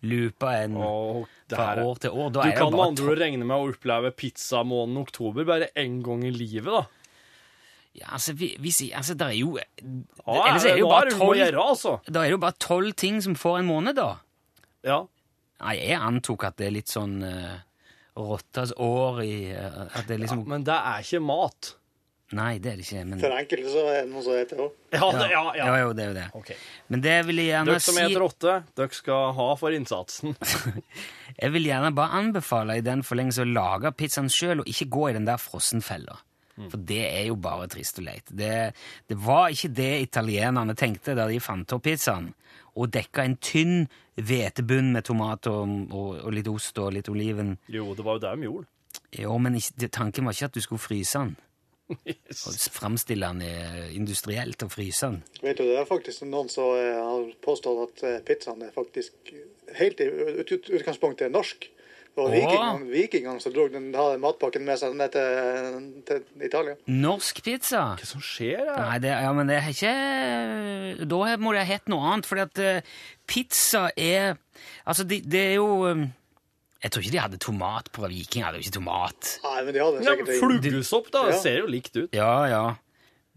[0.09, 1.21] looper enn Åh,
[1.53, 2.33] fra år til år.
[2.35, 6.25] Da Du kan med andre ord regne med å oppleve pizzamåneden oktober bare én gang
[6.27, 6.83] i livet, da.
[7.93, 11.13] Ja, altså, vi, vi sier Altså, det er jo Ja, Ellers er det jo bare
[11.13, 11.99] tolv altså.
[12.09, 14.15] Da er det jo bare tolv ting som får en måned, da.
[14.83, 15.03] Ja.
[15.63, 17.61] Nei, jeg antok at det er litt sånn uh,
[18.19, 21.77] rottas år i uh, At det er liksom Men det er ikke mat.
[22.33, 23.03] Nei, det er det ikke.
[23.11, 24.77] Men For enkelte så er det noe som heter det òg.
[24.95, 25.67] Ja, det, ja, ja.
[25.69, 26.27] Ja, jo, det er jo det.
[26.41, 26.57] Okay.
[26.89, 30.37] Men det vil jeg gjerne Dere som si heter rotte, dere skal ha for innsatsen.
[31.43, 35.07] Jeg vil gjerne bare anbefale i den forlengelse å lage pizzaen sjøl, og ikke gå
[35.09, 36.19] i den der frossenfella.
[36.69, 38.29] For det er jo bare trist og leit.
[38.29, 38.53] Det,
[39.09, 42.29] det var ikke det italienerne tenkte da de fant opp pizzaen.
[42.73, 47.57] Og dekka en tynn hvetebunn med tomat og, og, og litt ost og litt oliven.
[47.73, 48.71] Jo, det var jo det de gjorde.
[49.23, 51.35] Jo, men ikke, tanken var ikke at du skulle fryse den.
[51.93, 55.21] Og framstille den eh, industrielt og fryse den.
[55.43, 59.35] Vet du, det er faktisk noen som eh, har påstått at eh, pizzaen er faktisk
[59.77, 61.69] helt i ut, ut, utgangspunktet norsk.
[62.13, 66.75] Det var vikingene, vikingene som dro den, hadde matpakken med seg ned til, til Italia.
[66.93, 67.85] Norsk pizza?
[67.97, 68.61] Hva som skjer?
[68.69, 68.75] da?
[68.83, 69.93] Nei, det, ja, men det er ikke
[71.09, 72.91] Da må det ha hett noe annet, fordi at eh,
[73.27, 74.35] pizza er
[74.85, 76.03] Altså, det, det er jo eh,
[76.85, 78.45] Jeg tror ikke de hadde tomat på Viking.
[78.45, 79.33] hadde jo ikke tomat.
[79.47, 81.25] Nei, men de hadde Ja, sikkert men Fluggesopp, da.
[81.31, 81.41] Det Ja.
[81.47, 82.11] ser jo likt ut.
[82.13, 82.63] Ja, ja.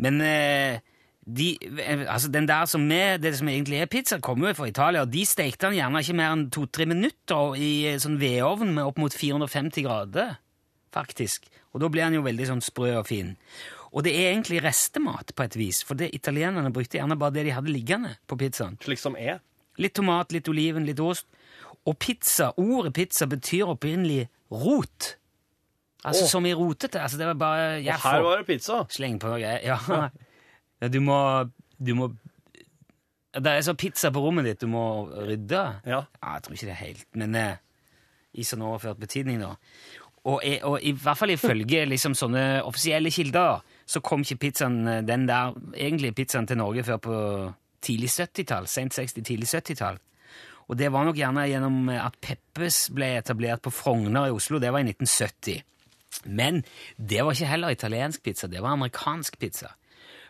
[0.03, 0.79] Men eh,
[1.25, 1.57] de,
[2.05, 5.13] altså den der som er, det som egentlig er pizza, kommer jo fra Italia, og
[5.13, 9.01] de stekte den gjerne ikke mer enn to-tre minutter i eh, sånn vedovn med opp
[9.01, 10.35] mot 450 grader,
[10.93, 11.49] faktisk.
[11.73, 13.33] Og da blir den jo veldig sånn sprø og fin.
[13.95, 17.47] Og det er egentlig restemat på et vis, for det italienerne brukte gjerne bare det
[17.47, 18.77] de hadde liggende på pizzaen.
[18.85, 19.41] Slik som er.
[19.81, 21.25] Litt tomat, litt oliven, litt ost.
[21.85, 25.15] Og pizza, ordet pizza betyr opprinnelig rot.
[26.05, 26.29] Altså oh.
[26.29, 27.01] som i rotete.
[27.01, 28.83] Altså det var bare jeg her var det pizza.
[28.93, 29.57] Sleng på noe.
[29.65, 29.79] Ja.
[30.85, 31.17] ja, du må
[31.81, 32.11] Du må
[33.35, 35.63] Det er så pizza på rommet ditt du må rydde.
[35.85, 36.05] Ja.
[36.23, 37.57] jeg tror ikke det er helt Men eh,
[38.35, 39.53] i sånn overført betydning, da.
[40.25, 44.81] Og, i- og i hvert fall ifølge liksom sånne offisielle kilder, så kom ikke pizzaen,
[44.87, 47.19] eh, den der egentlige pizzaen til Norge før på
[47.85, 48.67] tidlig 70-tall.
[48.67, 49.99] Sent 60-, tidlig 70-tall.
[50.67, 54.59] Og det var nok gjerne gjennom at Peppes ble etablert på Frogner i Oslo.
[54.59, 55.59] Det var i 1970.
[56.25, 56.63] Men
[56.97, 59.75] det var ikke heller italiensk pizza, det var amerikansk pizza.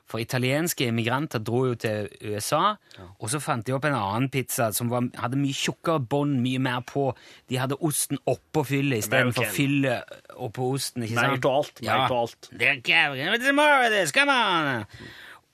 [0.06, 2.76] For italienske immigranter dro jo til USA,
[3.18, 6.62] og så fant de opp en annen pizza som var, hadde mye tjukkere bånd, mye
[6.62, 7.08] mer på.
[7.50, 11.08] De hadde osten oppå fyllet istedenfor fyllet oppå osten.
[11.08, 11.50] ikke Mer sant?
[11.50, 12.52] alt, mer til alt.
[12.54, 12.74] Det
[13.26, 14.86] er tomorrow it come on!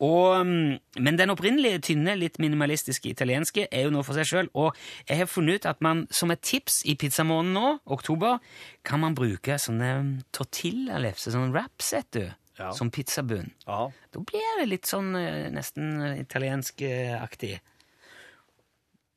[0.01, 4.49] Og, mm, men den opprinnelige tynne, litt minimalistiske italienske er jo noe for seg sjøl.
[4.57, 4.73] Og
[5.05, 8.39] jeg har funnet ut at man som et tips i pizzamåneden nå, oktober,
[8.87, 12.23] kan man bruke sånne tortillalefser, sånn wraps, vet du,
[12.61, 12.71] Ja.
[12.77, 13.51] som pizzabunn.
[13.65, 13.83] Ja.
[14.13, 17.59] Da blir det litt sånn eh, nesten italiensk-aktig.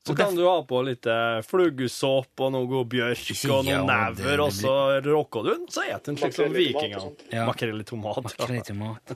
[0.07, 4.43] Så kan du ha på litt eh, fluggesopp og noe bjørk og noen ja, never,
[4.45, 4.75] og så
[5.07, 7.13] rocker du den, så spiser den slik som og vikingene.
[7.33, 7.47] Ja.
[7.49, 8.21] Makrell i tomat.
[8.27, 9.15] Makrell i tomat.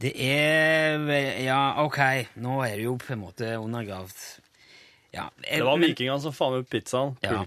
[0.00, 1.04] Det er
[1.44, 2.00] Ja, ok,
[2.40, 4.16] nå er det jo på en måte undergravd.
[5.16, 7.16] Ja, Det var vikingene som fant opp pizzaen.
[7.24, 7.44] Ja.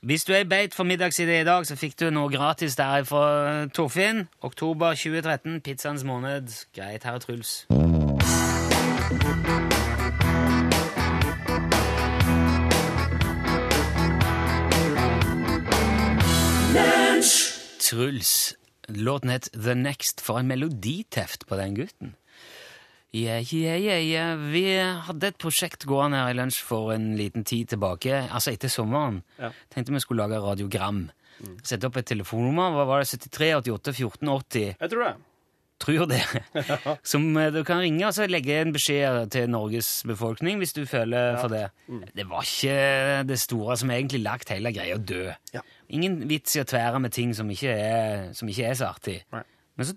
[0.00, 3.02] Hvis du er i beit for middagsidé i dag, så fikk du noe gratis der
[3.02, 4.28] fra Torfinn.
[4.46, 6.54] Oktober 2013, pizzaens måned.
[6.70, 7.66] Greit, her er Truls.
[17.82, 18.54] Truls.
[18.88, 20.20] Låten het The Next.
[20.20, 22.14] For en meloditeft på den gutten.
[23.16, 24.40] Ja, yeah, yeah, yeah.
[24.52, 24.64] Vi
[25.06, 29.22] hadde et prosjekt gående her i lunsj for en liten tid tilbake, altså etter sommeren.
[29.40, 29.48] Ja.
[29.72, 31.06] Tenkte vi skulle lage radiogram.
[31.64, 32.74] Sette opp et telefonnummer.
[32.74, 33.08] Hva var det?
[33.14, 34.68] 73 88 14 80?
[34.74, 35.14] Jeg tror det.
[35.78, 36.22] Tror det.
[37.10, 41.38] Som eh, du kan ringe og legge en beskjed til Norges befolkning hvis du føler
[41.38, 41.68] for det.
[42.18, 45.30] Det var ikke det store som egentlig lagt hele greia død.
[45.54, 45.62] Ja.
[45.94, 49.20] Ingen vits i å tvære med ting som ikke er, som ikke er så artig.
[49.32, 49.44] Nei.
[49.78, 49.94] Men så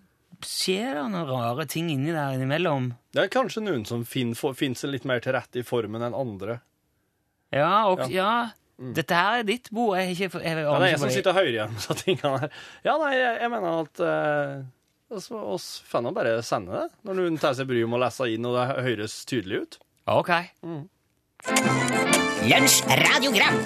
[0.47, 2.91] skjer det noen rare ting inni der innimellom.
[3.13, 6.17] Det er kanskje noen som finner, finner seg litt mer til rette i formen enn
[6.17, 6.59] andre.
[7.51, 8.51] Ja, og ja.
[8.81, 9.97] Dette her er ditt bord.
[9.99, 11.97] Jeg, har ikke, jeg, jeg, Ja, det er jeg som sitter og hører igjen disse
[11.99, 12.55] tingene her.
[12.87, 14.55] Ja, nei, jeg, jeg mener at eh,
[15.13, 18.29] oss, oss får nå bare sende det, når noen tar seg bryet med å lese
[18.33, 19.77] inn, og det høres tydelig ut.
[20.09, 20.31] Ok.
[22.49, 23.59] Lunsj radiogram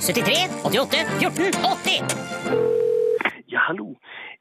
[0.00, 2.02] 73 88 14 80
[3.52, 3.90] Ja, hallo.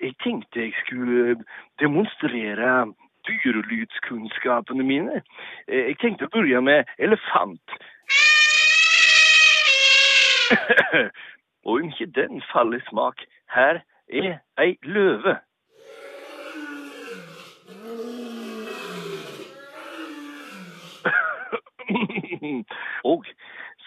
[0.03, 1.43] Jeg tenkte jeg skulle
[1.79, 2.93] demonstrere
[3.27, 5.21] dyrelydskunnskapene mine.
[5.67, 7.69] Eh, Jeg tenkte å begynne med elefant.
[11.65, 13.17] Og om ikke den faller smak,
[13.55, 13.75] her
[14.11, 15.37] er ei løve.
[23.13, 23.25] Og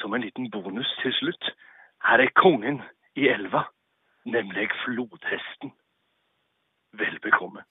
[0.00, 1.44] som en liten bonus til slutt,
[2.08, 2.80] her er kongen
[3.16, 3.62] i elva,
[4.24, 5.70] nemlig flodhesten.
[6.98, 7.62] Vel bekomme.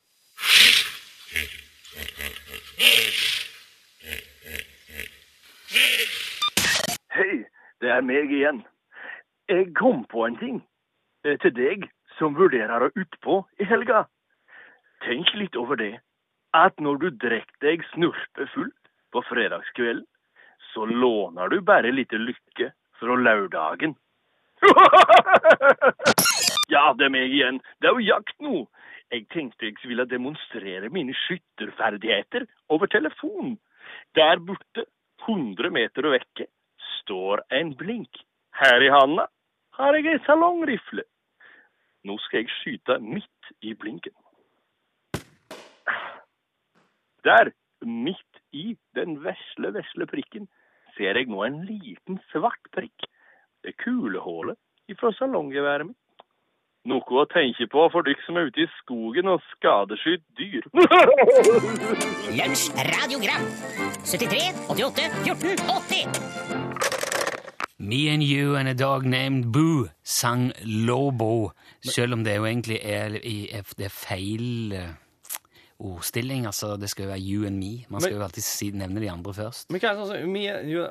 [7.16, 7.46] Hei,
[7.82, 8.62] det er meg igjen.
[9.50, 10.60] Jeg kom på en ting
[11.26, 11.88] eh, til deg
[12.20, 14.06] som vurderer å utpå i helga.
[15.06, 15.94] Tenk litt over det,
[16.54, 20.06] at når du drikker deg snurpefullt på fredagskvelden,
[20.74, 23.96] så låner du bare litt lykke fra lørdagen.
[26.74, 27.62] ja, det er meg igjen.
[27.80, 28.66] Det er jo jakt nå.
[29.12, 33.58] Jeg tenkte jeg ville demonstrere mine skytterferdigheter over telefon.
[34.16, 34.86] Der borte,
[35.28, 36.48] 100 meter vekke,
[37.02, 38.18] står en blink.
[38.56, 39.28] Her i handa
[39.78, 41.04] har jeg ei salongrifle.
[42.06, 44.14] Nå skal jeg skyte midt i blinken.
[47.26, 50.48] Der, midt i den vesle, vesle prikken,
[50.98, 53.08] ser jeg nå en liten svart prikk.
[53.62, 54.58] Det er kulehullet
[54.94, 56.05] ifra salonggeværet mitt.
[56.86, 60.64] Noe å tenke på for dere som er ute i skogen og skadeskyter dyr.
[62.38, 63.46] Lunsj radiogram
[64.06, 66.08] 73 88 14 80
[67.86, 71.52] Me and You and a Dog Named Boo sang Lobo,
[71.84, 74.94] selv om det jo egentlig er, er- det er feil eh,
[75.80, 76.46] ordstilling.
[76.50, 77.74] Altså, det skal jo være You and Me.
[77.90, 79.70] Man skal Men- jo alltid si, nevne de andre først.
[79.74, 80.88] Men hva er det sånn me, you, I,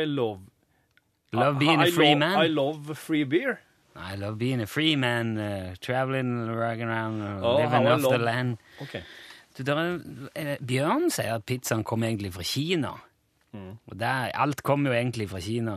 [0.00, 0.40] I love
[1.32, 2.38] Love being a I free love, man.
[2.42, 3.60] I love free beer.
[3.96, 8.58] I love being a free man, uh, traveling around, uh, Oh, living off the land.
[8.82, 9.02] Okay.
[9.58, 9.98] Du, der er,
[10.34, 12.92] eh, Bjørn sier at pizzaen kommer egentlig fra Kina.
[13.52, 13.78] Mm.
[13.90, 15.76] Og der, alt kommer jo egentlig fra Kina.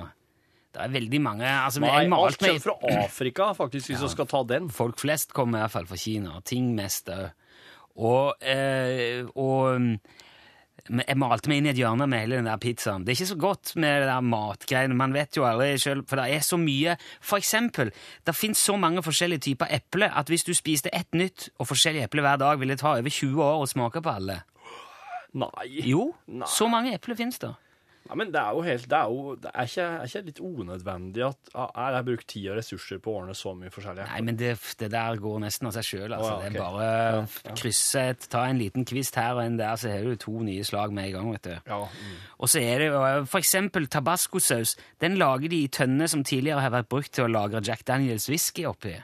[0.73, 4.27] Det er veldig mange altså, Nei, jeg alt kommer fra Afrika, faktisk, hvis vi skal
[4.29, 4.69] ta den.
[4.73, 6.39] Folk flest kommer i hvert fall fra Kina.
[6.45, 7.31] Ting mest òg.
[7.93, 9.99] Og, eh, og mm, men
[10.89, 13.05] jeg malte meg inn i et hjørne med hele den der pizzaen.
[13.05, 14.97] Det er ikke så godt med det der matgreiene.
[14.99, 17.93] Man vet jo aldri selv, for det er så mye For eksempel,
[18.27, 22.03] det fins så mange forskjellige typer eple at hvis du spiste ett nytt og forskjellig
[22.03, 24.41] eple hver dag, ville det ta over 20 år å smake på alle.
[25.33, 25.69] Nei.
[25.87, 26.47] Jo, Nei.
[26.47, 27.53] så mange epler fins det.
[28.03, 30.39] Nei, men det er jo helt Det er jo det er ikke, er ikke litt
[30.43, 34.07] unødvendig at ah, Jeg har brukt tid og ressurser på å ordne så mye forskjellig.
[34.09, 36.15] Nei, men det, det der går nesten av seg sjøl.
[36.17, 36.33] Altså.
[36.33, 39.79] Oh, ja, Det er bare krysse et, ta en liten kvist her og en der,
[39.79, 41.31] så har du to nye slag med i gang.
[41.31, 41.55] vet du.
[41.71, 42.19] Ja, mm.
[42.43, 44.75] Og så er det eh, for eksempel tabascosaus.
[45.01, 48.27] Den lager de i tønner som tidligere har vært brukt til å lagre Jack Daniels
[48.31, 48.97] whisky oppi.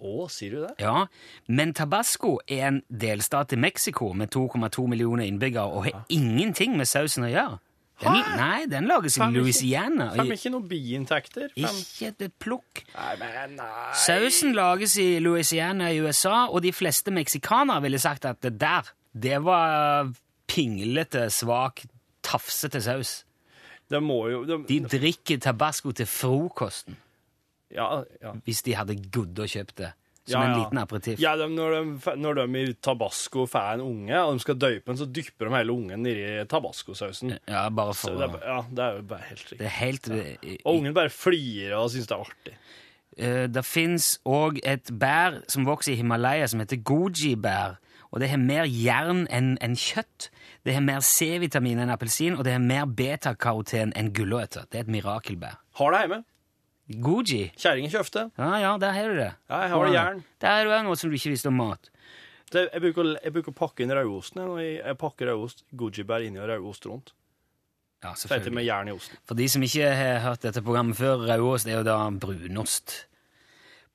[0.00, 0.74] Å, sier du det?
[0.80, 1.06] Ja,
[1.52, 6.88] Men Tabasco er en delstat i Mexico med 2,2 millioner innbyggere og har ingenting med
[6.88, 7.58] sausen å gjøre.
[8.00, 10.06] Den, nei, den lages i Louisiana.
[10.16, 11.50] Fem ikke noen biinntekter?
[11.60, 12.80] Ikke et plukk.
[12.94, 13.90] Nei, men nei.
[14.00, 18.88] Sausen lages i Louisiana i USA, og de fleste meksikanere ville sagt at det der,
[19.12, 20.08] det var
[20.48, 21.84] pinglete, svak,
[22.24, 23.20] tafsete saus.
[23.90, 26.96] Det må jo det, De drikker tabasco til frokosten,
[27.74, 28.32] Ja, ja.
[28.46, 29.92] hvis de hadde godd og kjøpt det.
[30.28, 31.18] Som Ja, en liten aperitiff.
[31.22, 31.70] Ja, de, når,
[32.04, 35.48] de, når de i Tabasco får en unge, og de skal døype den, så dypper
[35.48, 37.38] de hele ungen nedi tabascosausen.
[37.48, 39.70] Ja, bare for det, er- ja, det er jo bare helt Det riktig.
[39.80, 40.10] helt
[40.64, 42.54] Og ungen bare flirer og syns det er artig.
[43.20, 47.78] Uh, Det fins òg et bær som vokser i Himalaya, som heter goji-bær.
[48.12, 50.30] Og det har mer jern enn en kjøtt.
[50.66, 54.66] Det har mer C-vitamin enn appelsin, og det har mer betakaroten enn gulrøtter.
[54.70, 55.58] Det er et mirakelbær.
[55.78, 56.24] Har det hjemme.
[56.90, 57.52] Goji.
[57.54, 58.26] Kjerringen kjøpte.
[58.40, 59.30] Ja, ja, der har du det.
[59.46, 60.22] Ja, jeg har det jern.
[60.42, 61.90] Der er det noe som du ikke visste om mat.
[62.50, 64.42] Det, jeg, bruker, jeg bruker å pakke inn rødosten.
[64.58, 67.12] Jeg, jeg, pakker rødost, goji-bær inni og rødost rundt.
[68.02, 68.54] Ja, selvfølgelig.
[68.56, 69.20] med jern i osten.
[69.28, 72.96] For de som ikke har hørt dette programmet før, rødost er jo da brunost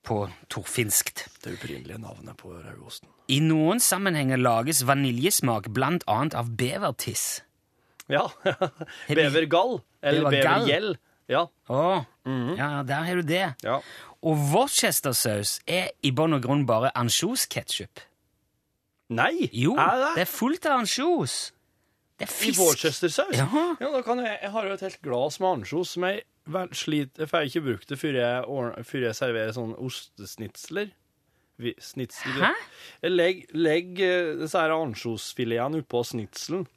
[0.05, 0.19] på
[0.53, 1.25] torfinskt.
[1.43, 3.10] Det opprinnelige navnet på rødosten.
[3.34, 7.41] I noen sammenhenger lages vaniljesmak blant annet av bevertiss.
[8.08, 8.27] Ja.
[9.10, 9.79] Bevergall.
[10.05, 10.93] Eller bevergjell.
[11.29, 11.45] Ja.
[11.69, 12.03] Oh.
[12.25, 12.57] Mm -hmm.
[12.57, 13.53] ja, der har du det.
[13.63, 13.79] ja.
[14.21, 17.99] Og Worcestersaus er i bunn og grunn bare ansjosketchup.
[19.09, 19.49] Nei!
[19.53, 20.07] Jo, er det?
[20.15, 21.53] det er fullt av ansjos.
[22.19, 22.59] Det er I fisk.
[22.59, 23.38] Worcestersaus?
[23.38, 23.47] Ja.
[23.79, 26.73] ja, da kan jeg, jeg har jo et helt glass med ansjos som jeg vel
[26.73, 30.89] sliter Jeg får ikke brukt det før jeg, før jeg serverer sånne ostesnitsler.
[31.57, 32.31] Vi- Snitsel.
[32.31, 32.51] Hæ?
[33.01, 36.67] Jeg legg, legg, eh, disse ansjosfiletene oppå snitselen.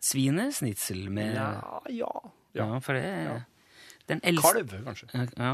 [0.00, 2.12] Svinesnitsel med Ja, ja.
[2.54, 3.44] Ja, for det er
[4.08, 5.28] den eldste, Kalv, kanskje.
[5.38, 5.52] ja.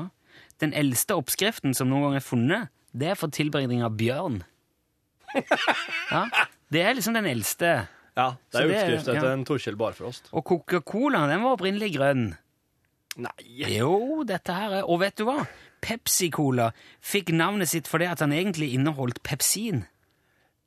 [0.58, 4.40] Den eldste oppskriften som noen gang er funnet, det er for tilberedning av bjørn.
[6.11, 6.24] Ja,
[6.72, 7.87] Det er liksom den eldste.
[8.16, 9.32] Ja, det Så er det er- utskrift etter ja.
[9.37, 10.28] en Torkjell Barfrost.
[10.32, 12.24] Og Coca-Cola den var opprinnelig grønn.
[13.18, 13.68] Nei!
[13.76, 15.46] Jo, dette her er Og vet du hva?
[15.82, 19.84] Pepsi-Cola fikk navnet sitt fordi at han egentlig inneholdt pepsin.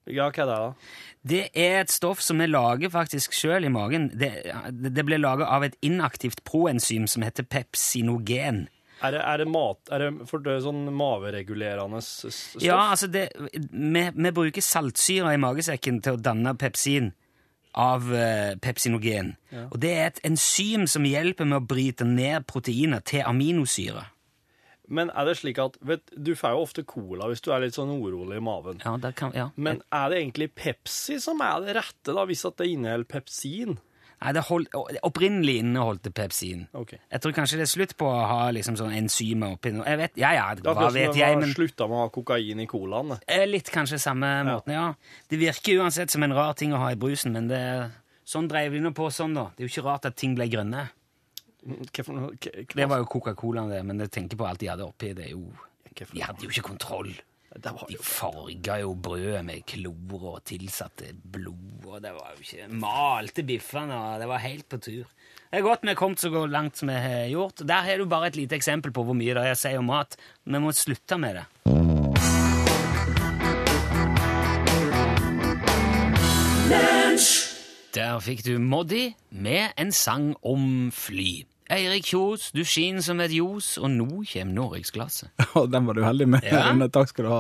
[0.10, 1.00] Ja, hva er det, da?
[1.22, 4.10] Det er et stoff som vi lager faktisk sjøl i magen.
[4.18, 4.32] Det,
[4.72, 8.66] det ble laga av et inaktivt proenzym som heter pepsinogen.
[9.02, 12.62] Er det, er det mat Er det for det er sånn maveregulerende stoff?
[12.62, 17.14] Ja, altså det, vi, vi bruker saltsyre i magesekken til å danne pepsin
[17.72, 19.36] av eh, pepsinogen.
[19.70, 24.10] Og det er et enzym som hjelper med å bryte ned proteiner til aminosyre.
[24.92, 27.78] Men er det slik at vet, Du får jo ofte cola hvis du er litt
[27.78, 28.82] sånn urolig i maven.
[28.84, 29.50] Ja, det kan, ja.
[29.56, 33.78] Men er det egentlig Pepsi som er det rette, da, hvis at det inneholder pepsin?
[34.22, 34.68] Nei, det hold,
[35.08, 36.68] opprinnelig inneholdt det pepsin.
[36.78, 36.92] Ok.
[36.94, 39.72] Jeg tror kanskje det er slutt på å ha liksom sånn enzymer oppi.
[39.74, 42.68] Jeg vet, ja, ja, Det hva vet jeg, men slutta med å ha kokain i
[42.70, 43.16] colaen.
[43.26, 44.86] Eh, Litt kanskje samme måten, ja.
[45.32, 47.64] Det virker uansett som en rar ting å ha i brusen, men det,
[48.22, 49.48] sånn dreiv de nå på sånn, da.
[49.56, 50.92] Det er jo ikke rart at ting ble grønne.
[51.62, 52.38] Hva for noe?
[52.40, 55.12] Det var jo Coca-Cola, det, men jeg tenker på alt de hadde oppi.
[55.18, 55.46] Det er jo
[55.92, 57.12] De hadde jo ikke kontroll.
[57.52, 62.46] Det var De farga jo brødet med klor og tilsatte blod, og det var jo
[62.46, 65.04] ikke Malte biffene, og det var helt på tur.
[65.52, 67.66] Det er godt vi er kommet så langt som vi har gjort.
[67.68, 69.92] Der har du bare et lite eksempel på hvor mye det er å si om
[69.92, 70.16] mat.
[70.48, 71.46] Vi må slutte med det.
[77.92, 81.44] Der fikk du Moddi med en sang om fly.
[81.72, 85.30] Eirik Kjos, du skinner som et ljos, og nå kommer norgesglasset.
[85.72, 86.44] Den var du heldig med.
[86.44, 86.66] Ja.
[86.92, 87.38] Takk skal du ha.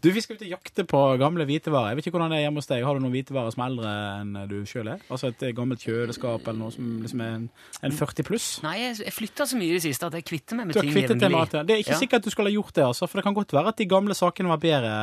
[0.00, 1.90] Du, Vi skal ut og jakte på gamle hvitevarer.
[1.92, 2.84] Jeg vet ikke hvordan det er hjemme hos deg.
[2.86, 5.02] Har du noen hvitevarer som er eldre enn du sjøl er?
[5.12, 7.44] Altså et gammelt kjøleskap eller noe som liksom er en,
[7.84, 8.46] en 40 pluss?
[8.64, 10.80] Nei, jeg, jeg flytta så mye i det siste at jeg kvitter meg med Du
[10.80, 11.44] har ting jevnlig.
[11.52, 11.76] det.
[11.76, 12.00] Er ikke Ja.
[12.00, 13.88] sikkert at du skulle ha gjort det, altså, for det kan godt være at de
[13.92, 14.94] gamle sakene var bedre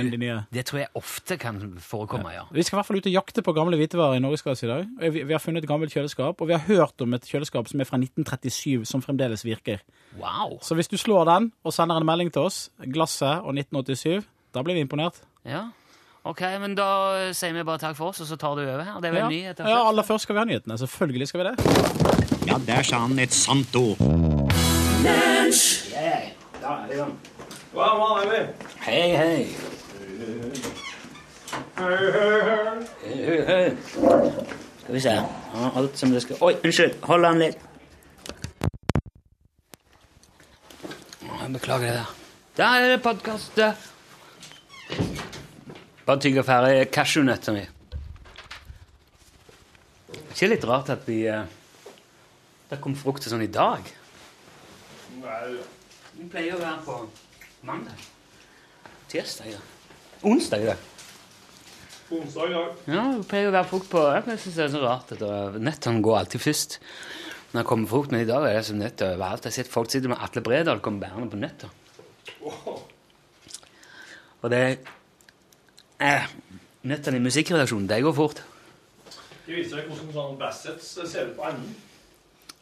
[0.00, 0.40] enn de nye.
[0.58, 2.48] Det tror jeg ofte kan forekomme, ja.
[2.50, 4.90] Vi skal i hvert fall ut og jakte på gamle hvitevarer i Norgesglasset i dag.
[5.14, 7.78] Vi, vi har funnet et gammelt kjøleskap, og vi har hørt om et kjøleskap som
[7.78, 9.82] er fra 1937, som fremdeles virker.
[10.18, 10.58] Wow.
[10.64, 14.62] Så hvis du slår den og sender en melding til oss, glasset og 1987, da
[14.64, 15.20] blir vi imponert.
[15.46, 15.68] Ja.
[16.28, 19.00] Ok, men da sier vi bare takk for oss, og så tar du over her.
[19.00, 19.28] Det er vel Ja.
[19.28, 20.78] nyheter ja, aller først skal vi ha nyhetene.
[20.78, 21.54] Selvfølgelig skal vi det.
[22.48, 23.96] Ja, der sa han et sant ord.
[27.72, 28.42] Hva er det?
[28.80, 29.46] Hei, hei.
[31.78, 33.76] Hei, hei.
[34.82, 35.10] Skal vi se.
[35.10, 36.94] Ja, alt som det skal Oi, unnskyld.
[37.02, 37.58] Hold den litt.
[41.48, 42.08] Jeg beklager det der.
[42.56, 43.54] Der er det podkast.
[46.06, 47.62] Bare tygge ferdig cashewnøttene.
[50.28, 51.46] Ikke litt rart at vi eh,
[52.68, 53.80] Det kom frukt til sånn i dag.
[56.18, 56.98] Vi pleier å være på
[57.64, 57.96] mandag.
[59.08, 59.64] Tirsdag, ja.
[60.28, 60.76] Onsdag, det.
[62.12, 62.76] Onsdag dag.
[62.92, 65.24] Ja, det pleier å være frukt på Jeg synes det er så rart at
[65.56, 66.82] nøttene går alltid først.
[67.52, 69.46] Når det kommer frukt, men i dag er det som nøtter overalt.
[69.46, 71.68] Jeg har sett folk sitter med Atle Bredal kommer bærende på nøtter.
[74.38, 74.62] Og det
[76.00, 76.28] eh,
[76.88, 78.42] Nøttene i musikkredaksjonen, det går fort.
[79.46, 81.72] De viser deg hvordan sånn Bassets ser ut på enden.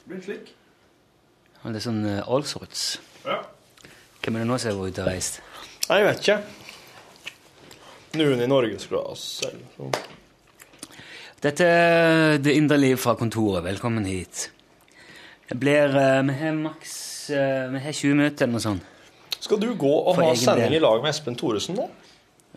[0.06, 0.52] Blir slik.
[1.62, 2.86] Og det er sånn uh, all sorts.
[3.26, 3.42] Ja.
[4.22, 5.40] Hvem er det nå som er ute og reist?
[5.86, 6.38] Jeg vet ikke.
[8.16, 9.96] Noen i Norgesglass eller sånn.
[11.44, 13.66] Dette er Det indre liv fra kontoret.
[13.66, 14.46] Velkommen hit.
[15.48, 16.94] Det blir eh, Vi har maks
[17.30, 18.82] eh, Vi har 20 minutter eller noe sånt.
[19.40, 20.78] Skal du gå og ha sending del.
[20.80, 21.88] i lag med Espen Thoresen nå?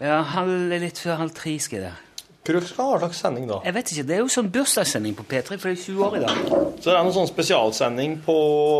[0.02, 2.06] Ja, halv, litt før halv tre skal jeg der.
[2.50, 3.60] Hva slags sending da?
[3.68, 6.16] Jeg vet ikke, Det er jo sånn bursdagssending på P3, for det er 20 år
[6.18, 6.40] i dag.
[6.80, 8.36] Så det er noen sånn spesialsending på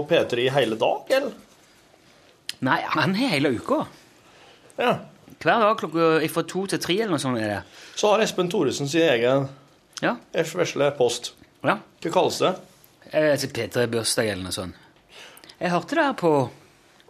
[0.10, 1.36] P3 i hele dag, eller?
[2.66, 3.84] Nei, han har hele uka.
[4.80, 4.96] Ja.
[5.40, 7.38] Hver dag klokka fra to til tre eller noe sånt.
[7.44, 7.62] er det.
[8.00, 9.46] Så har Espen Thoresen sin egen
[10.02, 10.16] Ja.
[10.34, 11.34] vesle post.
[11.64, 11.78] ja.
[12.02, 12.56] Hva kalles det?
[13.12, 14.76] Vet P3 bursdag eller noe sånt.
[15.60, 16.32] Jeg hørte det her på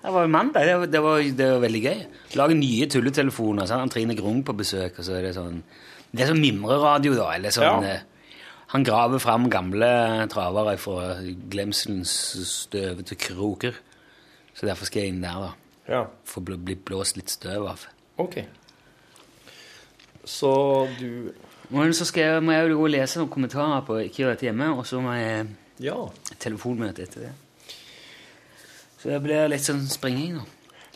[0.01, 0.66] Det var jo mandag.
[0.66, 1.99] Det var, det var, det var veldig gøy.
[2.39, 3.66] Lage nye tulletelefoner.
[3.68, 5.59] Så har Trine Grung på besøk, og så er det sånn
[6.11, 7.32] Det er sånn mimreradio, da.
[7.36, 7.95] Eller sånn Ja.
[7.97, 7.99] eh,
[8.72, 11.16] Han graver fram gamle travere fra
[11.49, 12.11] glemselens
[12.47, 13.74] støvete kroker.
[14.53, 15.51] Så derfor skal jeg inn der, da.
[15.89, 16.03] Ja.
[16.05, 17.86] å bli, blåst litt støv av.
[18.18, 18.43] Ok.
[20.26, 21.34] Så du
[21.70, 24.70] Men så skal jeg, må jeg jo lese noen kommentarer på Ikke gjør dette hjemme,
[24.78, 25.47] og så må jeg
[25.80, 25.97] Ja.
[26.38, 27.34] telefonmøte etter det.
[28.99, 30.47] Så det blir litt sånn springing nå.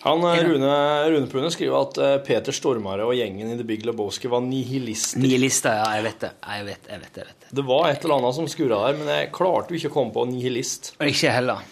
[0.04, 0.72] Han, eh, Rune,
[1.14, 5.22] Rune Pune skriver at eh, Peter Stormare og gjengen i The Big Lebowski var nihilister.
[5.24, 5.86] Nihilister, ja.
[5.96, 6.32] Jeg vet det.
[6.44, 7.46] Jeg vet, jeg vet, jeg vet.
[7.56, 10.12] Det var et eller annet som skurra der, men jeg klarte jo ikke å komme
[10.18, 10.92] på nihilist.
[11.00, 11.64] Ikke heller.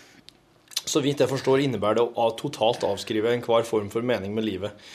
[0.81, 4.87] Så vidt jeg forstår, innebærer det å totalt avskrive enhver form for mening med livet.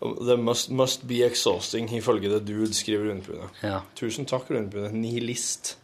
[0.00, 3.50] The must, must be exhausting, ifølge The Dude, skriver Rune Pune.
[3.60, 3.82] Ja.
[3.98, 4.94] Tusen takk, Rune Pune.
[4.96, 5.74] Nihilist.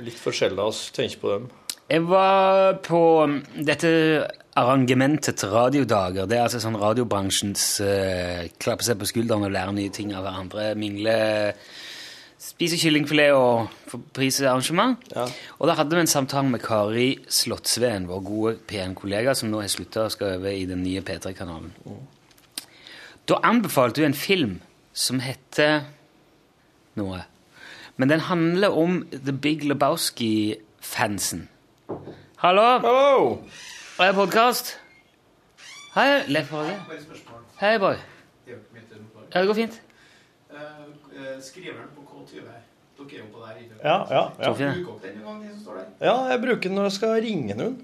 [0.00, 1.50] Litt forskjellig av oss tenker på dem.
[1.92, 3.00] Jeg var på
[3.66, 3.90] dette
[4.56, 6.28] arrangementet radiodager.
[6.28, 10.24] Det er altså sånn radiobransjens uh, klappe seg på skulderen og lære nye ting av
[10.24, 10.70] hverandre.
[10.78, 11.16] Mingle,
[12.40, 15.04] spise kyllingfilet og få prisarrangement.
[15.12, 15.26] Ja.
[15.58, 19.72] Og da hadde vi en samtale med Kari Slottsveen, vår gode P1-kollega, som nå har
[19.72, 21.74] slutta og skal over i den nye P3-kanalen.
[23.28, 24.56] Da anbefalte hun en film
[24.92, 25.84] som heter
[27.00, 27.22] noe.
[27.96, 31.48] Men den handler om The Big Lebowski-fansen.
[32.36, 32.78] Hallo?
[32.82, 33.38] Hallo!
[34.00, 34.78] Er jeg podkast?
[35.94, 36.78] Hei, Leif Borge.
[37.60, 37.94] Hei, boy.
[38.48, 39.80] Ja, det går fint.
[41.42, 42.40] Skriveren på K20
[43.02, 43.54] Dere er jo på der.
[43.82, 44.50] Ja, ja, ja.
[46.00, 47.80] Ja, jeg bruker den når jeg skal ringe noen.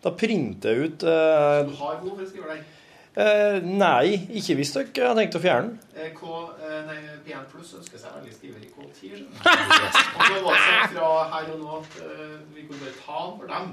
[0.00, 2.60] Da printer jeg ut eh, Du har behov for å skrive der.
[3.20, 5.78] Eh, Nei, ikke hvis dere har tenkt å fjerne den.
[5.96, 6.96] Eh, K, eh, nei,
[7.26, 9.20] P1 Pluss ønsker seg veldig skriver i K10.
[9.20, 9.24] du.
[10.16, 13.22] Og så var det sånn fra her og nå at eh, vi kunne bare ta
[13.26, 13.70] den for dem.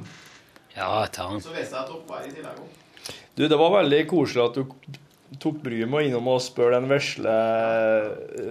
[0.77, 1.43] Ja, ta den.
[1.45, 2.85] Så viste jeg at oppvær var i tillegg òg.
[3.37, 6.89] Du, det var veldig koselig at du tok bryet med å innom og spørre den
[6.89, 7.35] vesle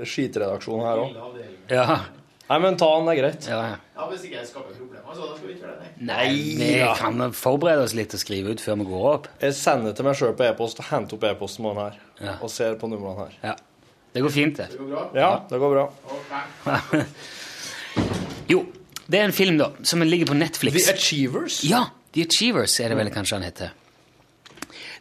[0.06, 1.42] skitredaksjonen her òg.
[1.72, 1.98] Ja.
[2.46, 3.46] Nei, men ta den, det er greit.
[3.50, 3.76] ja, ja.
[3.96, 5.88] Ja, hvis ikke jeg skaper problemer, så da skal vi ikke gjøre det.
[5.98, 6.26] nei.
[6.26, 6.90] Nei, vi ja.
[6.98, 9.30] kan forberede oss litt og skrive ut før vi går opp.
[9.42, 11.96] Jeg sender til meg sjøl på e-post og henter opp e-posten med den her.
[12.20, 12.36] Ja.
[12.38, 13.38] Og ser på numrene her.
[13.50, 13.56] Ja.
[14.12, 14.68] Det går fint, det.
[14.72, 15.06] Det går bra?
[15.16, 15.88] Ja, det går bra.
[16.16, 17.00] Ok.
[18.46, 18.60] Jo,
[19.10, 20.84] det er en film, da, som ligger på Netflix.
[20.84, 21.56] The Achievers?
[21.66, 21.80] Ja,
[22.14, 23.72] The Achievers er det vel kanskje han heter.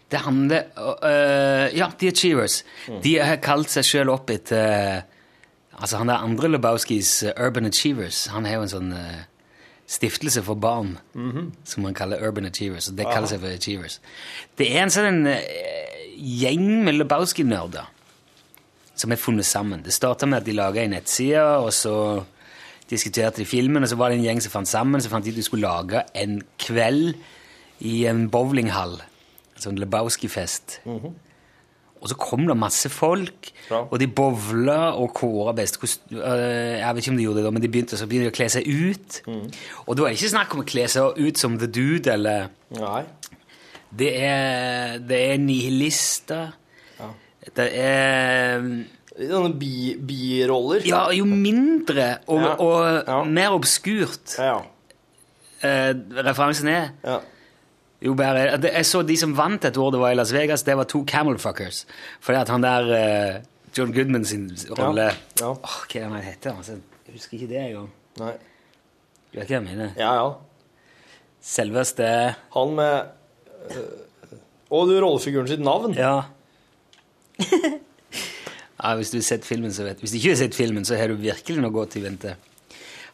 [0.10, 2.64] Det handler uh, Ja, The Achievers.
[3.04, 5.04] De har kalt seg sjøl opp etter
[5.76, 8.26] Altså, han der andre Lebowskis uh, Urban Achievers.
[8.32, 9.26] Han har jo en sånn uh,
[9.86, 10.96] stiftelse for barn
[11.68, 12.88] som man kaller Urban Achievers.
[12.90, 14.00] Og det kaller seg for Achievers.
[14.58, 15.42] Det er en sånn uh,
[16.16, 17.92] gjeng med Lebowski-nerder
[18.96, 19.84] som er funnet sammen.
[19.84, 22.24] Det starta med at de laga ei nettside, og så
[22.90, 25.34] diskuterte de filmen, og så var det en gjeng som fant sammen, så fant de
[25.34, 27.18] at de skulle lage en kveld
[27.84, 29.00] i en bowlinghall.
[29.56, 30.80] En sånn Lebowski-fest.
[32.02, 33.80] Og så kom det masse folk, Ja.
[33.90, 35.80] og de bowla og kåra best.
[36.12, 36.20] øh,
[36.80, 38.36] Jeg vet ikke om de gjorde det da, men de begynte, så begynte de å
[38.36, 39.22] kle seg ut.
[39.88, 42.48] Og da er det ikke snakk om å kle seg ut som The Dude, eller
[42.78, 43.04] Nei.
[43.96, 46.54] Det er, det er nihilister.
[47.56, 48.62] Det er
[49.16, 50.82] Sånne bi- biroller.
[50.86, 52.56] Ja, jo mindre og, Ja.
[52.60, 53.24] og Ja.
[53.24, 54.58] mer obskurt Ja.
[55.64, 55.94] eh,
[56.26, 57.20] referansen er, ja.
[58.06, 60.76] Jo bare, Jeg så de som vant et år det var i Las Vegas, det
[60.78, 61.86] var to camelfuckers.
[62.22, 63.42] Fordi at han der eh,
[63.78, 65.16] John Goodman sin rolle Ja.
[65.40, 65.52] ja.
[65.52, 66.58] Åh, Hva er det han heter?
[66.58, 66.78] Altså,
[67.08, 67.90] jeg husker ikke det engang.
[68.22, 68.34] Nei.
[69.34, 69.90] Du vet hva jeg mener?
[70.00, 70.30] Ja, ja.
[71.46, 72.06] Selveste
[72.56, 73.02] Han med
[73.76, 73.82] øh,
[74.72, 75.94] Og du, rollefiguren sitt navn?
[75.98, 76.22] Ja.
[78.84, 78.96] ja.
[78.96, 81.12] Hvis du har sett filmen, så vet Hvis du ikke har sett filmen, så har
[81.12, 82.36] du virkelig noe godt i vente.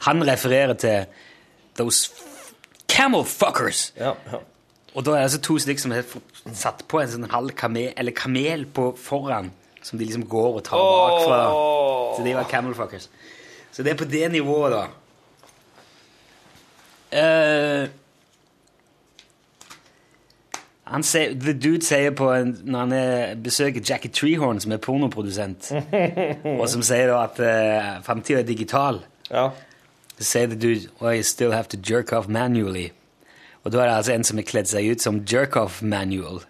[0.07, 1.05] Han refererer til
[1.77, 2.11] those
[2.91, 3.93] Camelfuckers.
[3.97, 4.39] Ja, ja.
[4.91, 6.07] Og da er det altså to stykker som har
[6.57, 10.65] satt på en sånn halv kamel, eller kamel på foran, som de liksom går og
[10.67, 11.39] tar bakfra.
[11.55, 12.17] Åh.
[12.17, 13.07] Så de var camel fuckers.
[13.71, 14.83] Så det er på det nivået, da.
[17.11, 17.87] Uh,
[20.91, 24.79] han sier, The Dude sier på en, når han er, besøker Jackie Treehorn, som er
[24.83, 25.71] pornoprodusent,
[26.59, 29.49] og som sier da at uh, framtida er digital, ja.
[30.17, 32.91] så sier The Dude well, you still have to jerk off manually.
[33.61, 36.41] Og da er det altså en som er kledd seg ut som jerk-off manual.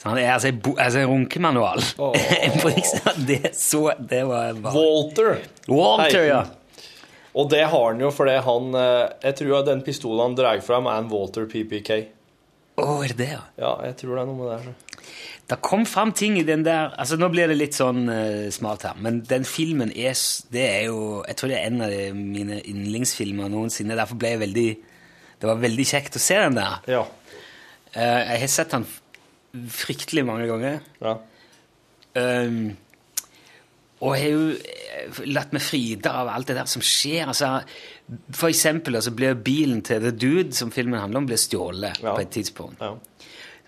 [0.00, 1.82] Så han er altså en altså en runkemanual.
[3.28, 5.42] det, er så, det var bare Walter.
[5.68, 6.44] Walter, ja.
[7.36, 10.88] Og det har han jo fordi han eh, Jeg tror den pistolen han drar fram,
[10.90, 11.92] er en Walter PPK.
[12.80, 13.42] Å, er det det, ja?
[13.60, 14.62] Ja, jeg tror det er noe med det.
[14.64, 14.96] så.
[15.50, 18.84] Det kom fram ting i den der altså Nå blir det litt sånn uh, smalt
[18.86, 20.14] her, men den filmen er
[20.52, 23.98] Det er jo Jeg tror det er en av mine yndlingsfilmer noensinne.
[23.98, 24.68] Derfor ble jeg veldig
[25.40, 26.78] Det var veldig kjekt å se den der.
[26.90, 27.04] Ja.
[27.94, 28.86] Eh, jeg har sett den
[29.80, 30.80] fryktelig mange ganger.
[31.02, 31.16] ja.
[32.18, 32.72] Um,
[34.00, 37.28] og jeg har jo eh, latt meg fride av alt det der som skjer.
[37.28, 37.50] Altså,
[38.34, 42.14] for eksempel altså, blir bilen til The Dude, som filmen handler om, blir stjålet Ja.
[42.16, 42.80] på et tidspunkt.
[42.80, 42.94] ja.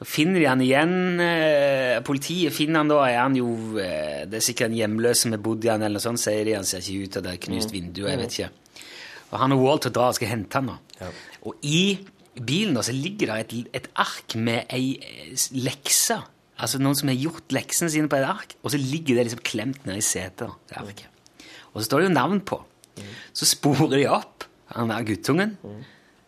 [0.00, 1.20] Så finner de han igjen.
[1.22, 5.30] Eh, politiet finner han da, er han jo eh, Det er sikkert en hjemløs som
[5.36, 6.56] har bodd i han, eller noe sånt, sier de.
[6.58, 8.48] Han ser ikke ut av det er knust vindu, jeg vet ikke.
[9.30, 11.10] Og han og Walter drar og skal hente han da.
[11.48, 11.98] Og i
[12.38, 16.20] bilen da, så ligger det et, et ark med ei eh, lekse.
[16.62, 19.42] Altså noen som har gjort leksene sine på et ark, og så ligger det liksom
[19.46, 20.52] klemt ned i setet.
[21.72, 22.60] Og så står det jo navn på.
[23.34, 25.56] Så sporer de opp han der guttungen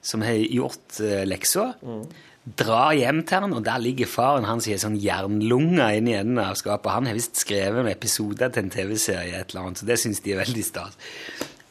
[0.04, 1.70] som har gjort uh, leksa.
[2.44, 6.42] Drar hjem til han, og der ligger faren hans i ei sånn jernlunge inni enden
[6.42, 6.92] av skapet.
[6.92, 10.20] Han har visst skrevet en episode til en TV-serie, et eller annet, så det syns
[10.24, 10.98] de er veldig stas.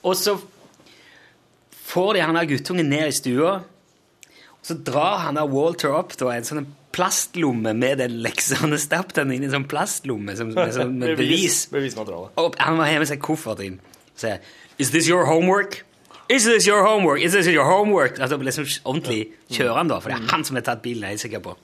[0.01, 0.33] Og så
[1.93, 3.59] får de han der guttungen ned i stua,
[4.53, 8.61] og så drar han der Walter opp da, en sånn plastlomme med den leksa.
[8.61, 11.65] Han har stappet den inn i en sånn plastlomme som, med, sånn, med bevis.
[11.73, 12.31] Bevismateriale.
[12.41, 13.79] Og han har ha med seg koffert inn.
[14.13, 14.39] og sier
[14.81, 15.83] Is this your homework?
[16.31, 17.21] Is this your homework?
[17.21, 18.17] Is this your homework?
[18.19, 21.19] Altså liksom ordentlig kjører han da, for det er han som har tatt bilen, jeg
[21.19, 21.57] er sikker på.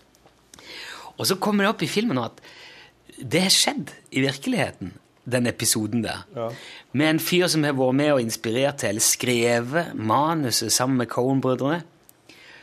[1.15, 2.43] Og så kommer det opp i filmen nå at
[3.19, 4.93] det har skjedd i virkeligheten,
[5.25, 6.25] den episoden der.
[6.35, 6.49] Ja.
[6.93, 11.09] Med en fyr som har vært med og inspirert til, eller skrevet manuset sammen med
[11.11, 11.81] Cohen-brødrene,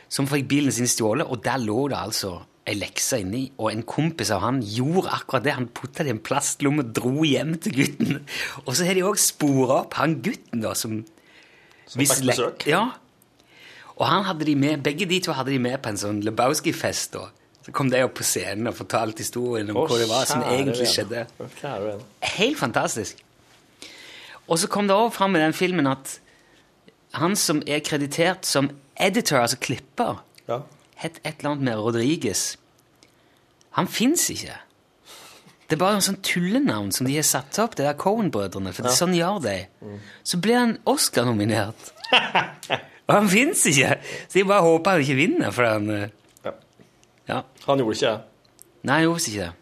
[0.09, 2.37] som fikk bilen sin stjålet, og der lå det altså
[2.67, 5.55] ei lekse inni, og en kompis av han gjorde akkurat det.
[5.55, 8.17] Han putta det i en plastlomme og dro hjem til gutten.
[8.65, 11.03] Og så har de òg spora opp han gutten, da, som
[11.87, 12.65] Som fikk besøk.
[12.67, 12.89] Ja.
[13.95, 17.15] Og han hadde de med, begge de to hadde de med på en sånn Lebowski-fest.
[17.15, 17.29] da.
[17.67, 20.43] Så kom de opp på scenen og fortalte historien om Åh, hva det var som
[20.47, 21.25] egentlig skjedde.
[21.59, 21.97] Kjære.
[22.37, 23.19] Helt fantastisk.
[24.47, 26.13] Og så kom det også fram i den filmen at
[27.19, 30.61] han som er kreditert som editor, altså klipper, Ja.
[31.03, 32.55] het et eller annet med Rodriguez.
[33.71, 34.55] Han fins ikke.
[35.69, 38.71] Det er bare en sånn tullenavn som de har satt opp, det der Cohen-brødrene.
[38.73, 39.57] For sånn gjør de.
[40.23, 41.91] Så blir han Oscar-nominert.
[43.07, 43.97] Og han fins ikke!
[44.31, 46.07] Så jeg bare håper han ikke vinner, for han eh,
[47.27, 47.43] Ja.
[47.67, 48.61] Han gjorde ikke det.
[48.87, 49.53] Nei, han gjorde ikke det.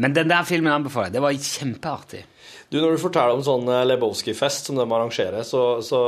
[0.00, 1.16] Men den der filmen anbefaler jeg.
[1.16, 2.22] Det var kjempeartig.
[2.70, 6.04] Du, Når du forteller om sånn eh, Lebowski-fest som de arrangerer, så, så,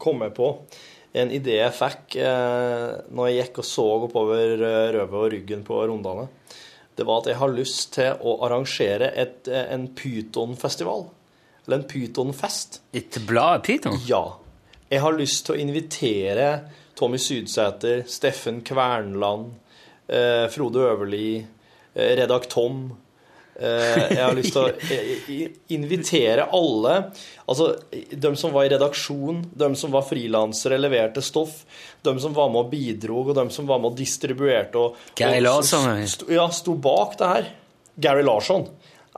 [0.00, 0.46] kom jeg på
[1.18, 5.64] en idé jeg fikk eh, når jeg gikk og så oppover Røve røvet og ryggen
[5.66, 6.28] på Rondane.
[6.94, 11.08] Det var at jeg har lyst til å arrangere et, eh, en pytonfestival.
[11.66, 12.80] Eller en pytonfest.
[12.96, 13.98] Et blad Pyton?
[14.06, 14.39] Ja.
[14.90, 16.46] Jeg har lyst til å invitere
[16.98, 19.52] Tommy Sydsæter, Steffen Kvernland,
[20.10, 21.44] eh, Frode Øverli,
[21.94, 22.90] eh, Redak Tom.
[23.54, 26.94] Eh, jeg har lyst til å invitere alle.
[27.46, 31.64] Altså, de som var i redaksjon, de som var frilansere, leverte stoff,
[32.02, 34.80] de som var med og bidro, og de som var med og distribuerte.
[34.80, 35.90] Og, Gary og, Larsson.
[36.32, 37.52] Ja, sto bak det her.
[38.00, 38.66] Gary Larsson.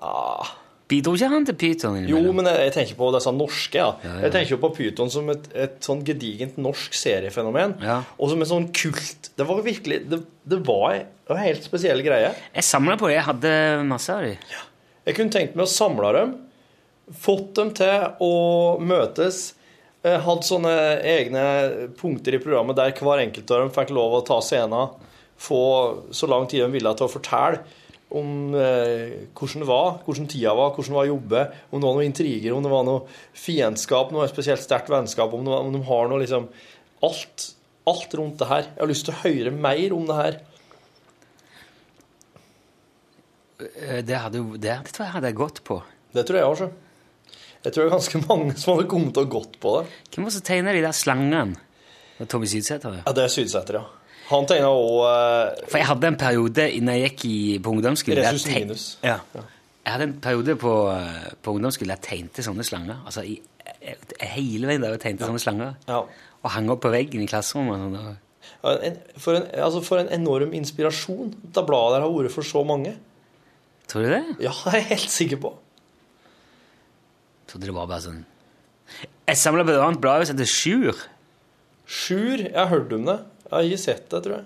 [0.02, 0.58] Ah,
[0.92, 1.96] Bidro ikke han til Pyton?
[2.10, 3.80] jo, men jeg, jeg tenker på disse norske.
[3.80, 3.88] Ja.
[4.04, 4.20] Ja, ja.
[4.26, 7.78] Jeg tenker jo på Pyton som et, et sånn gedigent norsk seriefenomen.
[7.82, 8.02] Ja.
[8.18, 12.34] Og som en sånn kult Det var virkelig Det, det var en helt spesiell greie.
[12.52, 13.16] Jeg samla på det.
[13.18, 13.56] Jeg hadde
[13.88, 14.52] masse av dem.
[15.08, 16.36] Jeg kunne tenkt meg å samle dem,
[17.24, 18.32] fått dem til å
[18.78, 19.50] møtes,
[20.02, 20.70] Hadde sånne
[21.06, 21.42] egne
[21.94, 24.96] punkter i programmet der hver enkelt av dem fikk lov å ta scenen,
[25.38, 25.60] få
[26.10, 27.60] så lang tid de ville til å fortelle
[28.18, 31.88] om eh, hvordan det var, hvordan tida var, hvordan det var å jobbe, om det
[31.88, 33.02] var noen intriger, om det var noe
[33.38, 36.46] fiendskap, noe spesielt sterkt vennskap, om, var, om de har noe liksom
[37.08, 37.48] alt,
[37.88, 38.68] alt rundt det her.
[38.72, 40.40] Jeg har lyst til å høre mer om det her.
[43.62, 45.80] Eh, Det, hadde, det, det tror jeg hadde jeg gått på.
[46.12, 46.70] Det tror jeg også.
[47.62, 49.98] Jeg tror det er ganske mange som hadde kommet og gått på det.
[50.12, 51.42] Hvem var det som tegna de der slangene?
[52.30, 53.00] Tommy Sydsæter?
[53.06, 53.84] Ja, det er Sydsæter, ja.
[54.32, 58.40] Han tegna òg For jeg hadde en periode når jeg gikk i, på ungdomsskolen jeg
[58.46, 58.86] teg- minus.
[59.04, 59.18] Ja.
[59.36, 63.00] Jeg hadde en periode på, eh, på ungdomsskolen jeg tegnte sånne slanger.
[63.06, 63.38] Altså i,
[63.82, 63.96] jeg,
[64.34, 65.72] hele veien der jeg tegnte sånne slanger.
[65.88, 66.02] Ja.
[66.42, 67.74] Og hang opp på veggen i klasserommet.
[67.78, 68.28] og sånn, og-
[68.62, 72.42] Ja, en, for, en, altså for en enorm inspirasjon da bladet der har vært for
[72.46, 72.96] så mange.
[73.90, 74.22] Tror du det?
[74.42, 75.52] Ja, det er jeg helt sikker på.
[77.50, 78.20] Trodde det var bare sånn
[79.28, 79.90] Jeg samla bl.a.
[80.00, 81.02] bladet som heter Sjur.
[81.86, 83.18] Sjur, jeg har hørt om det.
[83.52, 84.44] Jeg har ikke sett det, tror jeg.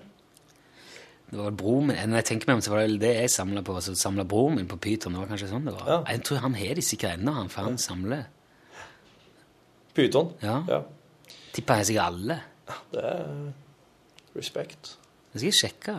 [1.27, 3.63] Det var bror min, Når jeg tenker meg om, så var det det jeg samla
[3.67, 3.77] på.
[3.83, 5.15] Så samla broren min på Pyton.
[5.15, 5.87] Det var kanskje sånn det var.
[5.87, 5.99] Ja.
[6.11, 8.27] Jeg tror han har de sikkert ennå, han, for han samler.
[9.95, 10.35] Pyton.
[10.43, 10.59] Ja.
[10.71, 10.83] Ja.
[11.55, 12.41] Tipper har sikkert alle.
[12.91, 13.31] Det er
[14.35, 14.97] respekt.
[15.31, 15.97] Det skal jeg sjekke.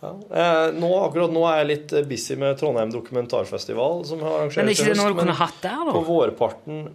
[0.00, 0.10] Ja.
[0.10, 4.62] Eh, nå, akkurat nå er jeg litt eh, busy med Trondheim dokumentarfestival, som har arrangert
[4.62, 5.92] Men er ikke det noe du kunne hatt der, da?
[5.92, 6.86] På vårparten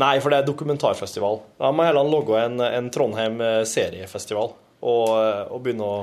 [0.00, 1.42] Nei, for det er dokumentarfestival.
[1.60, 5.10] Da må jeg heller logge en, en Trondheim eh, seriefestival og,
[5.52, 6.00] og begynne å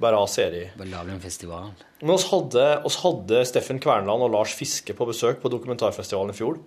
[0.00, 0.72] bare ha serie.
[0.78, 1.70] Bare lage en festival.
[2.00, 6.38] Men oss hadde, oss hadde Steffen Kvernland og Lars Fiske på besøk på dokumentarfestivalen i
[6.38, 6.60] fjor.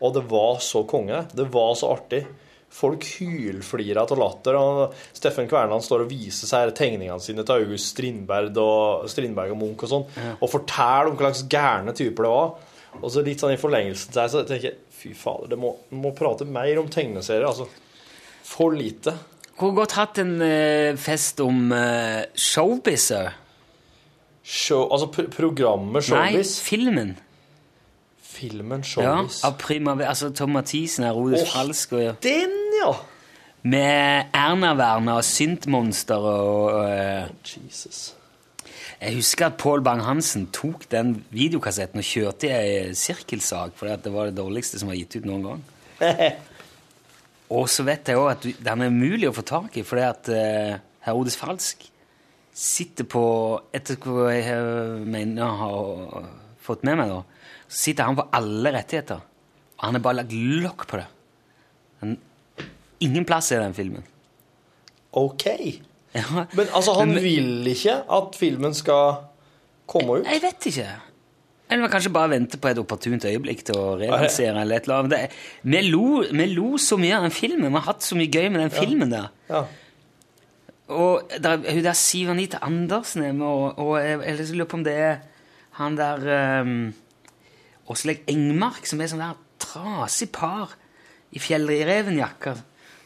[0.00, 1.22] Og det var så konge.
[1.34, 2.24] Det var så artig.
[2.70, 4.56] Folk hylflirer av latter.
[4.58, 9.58] og Steffen Kvernland står og viser seg tegningene sine til August Strindberg og, Strindberg og
[9.58, 10.06] Munch og sånn,
[10.38, 12.52] og forteller om hva slags gærne typer det var.
[13.00, 16.10] Og så litt sånn i forlengelsen det, så tenker jeg fy fader, det må, må
[16.16, 17.46] prate mer om tegneserier.
[17.46, 17.66] altså.
[18.46, 19.14] For lite.
[19.60, 23.34] Hvor godt hatt en eh, fest om uh, showbizer?
[24.42, 26.54] Show, altså pr programmet Nei, Showbiz?
[26.64, 27.10] filmen.
[28.24, 29.42] Filmen Ja, Showbiz.
[29.44, 30.08] av Primavera.
[30.14, 32.94] Altså Tom Mathisen, Herodes Åh, Falsk og Den, ja!
[33.62, 38.14] Med Erna-Werner og Syntmonster og eh, Jesus.
[39.00, 44.04] Jeg husker at Pål Bang-Hansen tok den videokassetten og kjørte i ei sirkelsag, fordi at
[44.04, 45.62] det var det dårligste som var gitt ut noen gang.
[47.50, 50.28] Og så vet jeg òg at den er umulig å få tak i, fordi at
[50.34, 50.76] eh,
[51.06, 51.82] Herodes Falsk
[52.60, 53.22] sitter på
[53.74, 56.28] Etter hva jeg mener har
[56.62, 57.22] fått med meg, da,
[57.70, 59.22] så sitter han på alle rettigheter.
[59.80, 61.06] Og han har bare lagt lokk på det.
[62.02, 62.16] Han,
[63.02, 64.04] ingen plass i den filmen.
[65.16, 65.46] Ok.
[66.14, 66.44] Ja.
[66.54, 69.24] Men altså, han Men- vil ikke at filmen skal
[69.90, 70.26] komme ut?
[70.30, 70.88] Jeg vet ikke.
[71.70, 75.04] Eller man kanskje bare vente på et opportunt øyeblikk til å relansere eller et eller
[75.04, 75.36] annet.
[75.62, 77.68] Vi, lo, vi lo så mye av den filmen.
[77.68, 79.28] Vi har hatt så mye gøy med den filmen der.
[79.50, 79.62] Ja.
[80.90, 84.80] Og der, hun der Siv Anita Andersen er med, og, og jeg, jeg lurer på
[84.80, 85.20] om det er
[85.78, 86.26] han der
[86.64, 86.74] um,
[87.90, 90.74] Åsleik Engmark, som er sånn der trasig par
[91.30, 92.58] i fjellrevenjakker,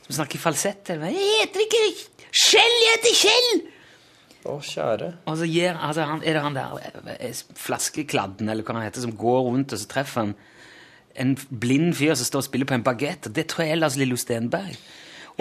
[0.07, 0.95] som snakker falsett.
[0.97, 1.85] Jeg heter ikke
[2.35, 3.74] Kjell, jeg heter Kjell!
[4.45, 5.11] Å, kjære.
[5.31, 9.07] Og så gir, altså, han, er det han der eh, flaskekladden, eller hva han heter,
[9.07, 10.35] som går rundt, og så treffer han
[11.21, 13.31] en blind fyr som står og spiller på en bagett.
[13.33, 14.77] Det tror jeg er Lars Lillo Stenberg.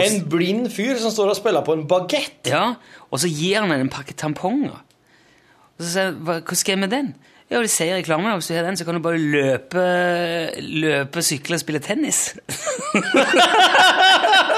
[0.04, 2.40] En blind fyr som står og spiller på en bagett?
[2.50, 2.76] Ja,
[3.10, 4.80] og så gir han henne en pakke tamponger.
[5.78, 7.14] Og så sier han hva, hva skal jeg med den?
[7.52, 9.84] Ja, de sier i reklamen at hvis du har den, så kan du bare løpe,
[10.64, 12.32] løpe sykle og spille tennis.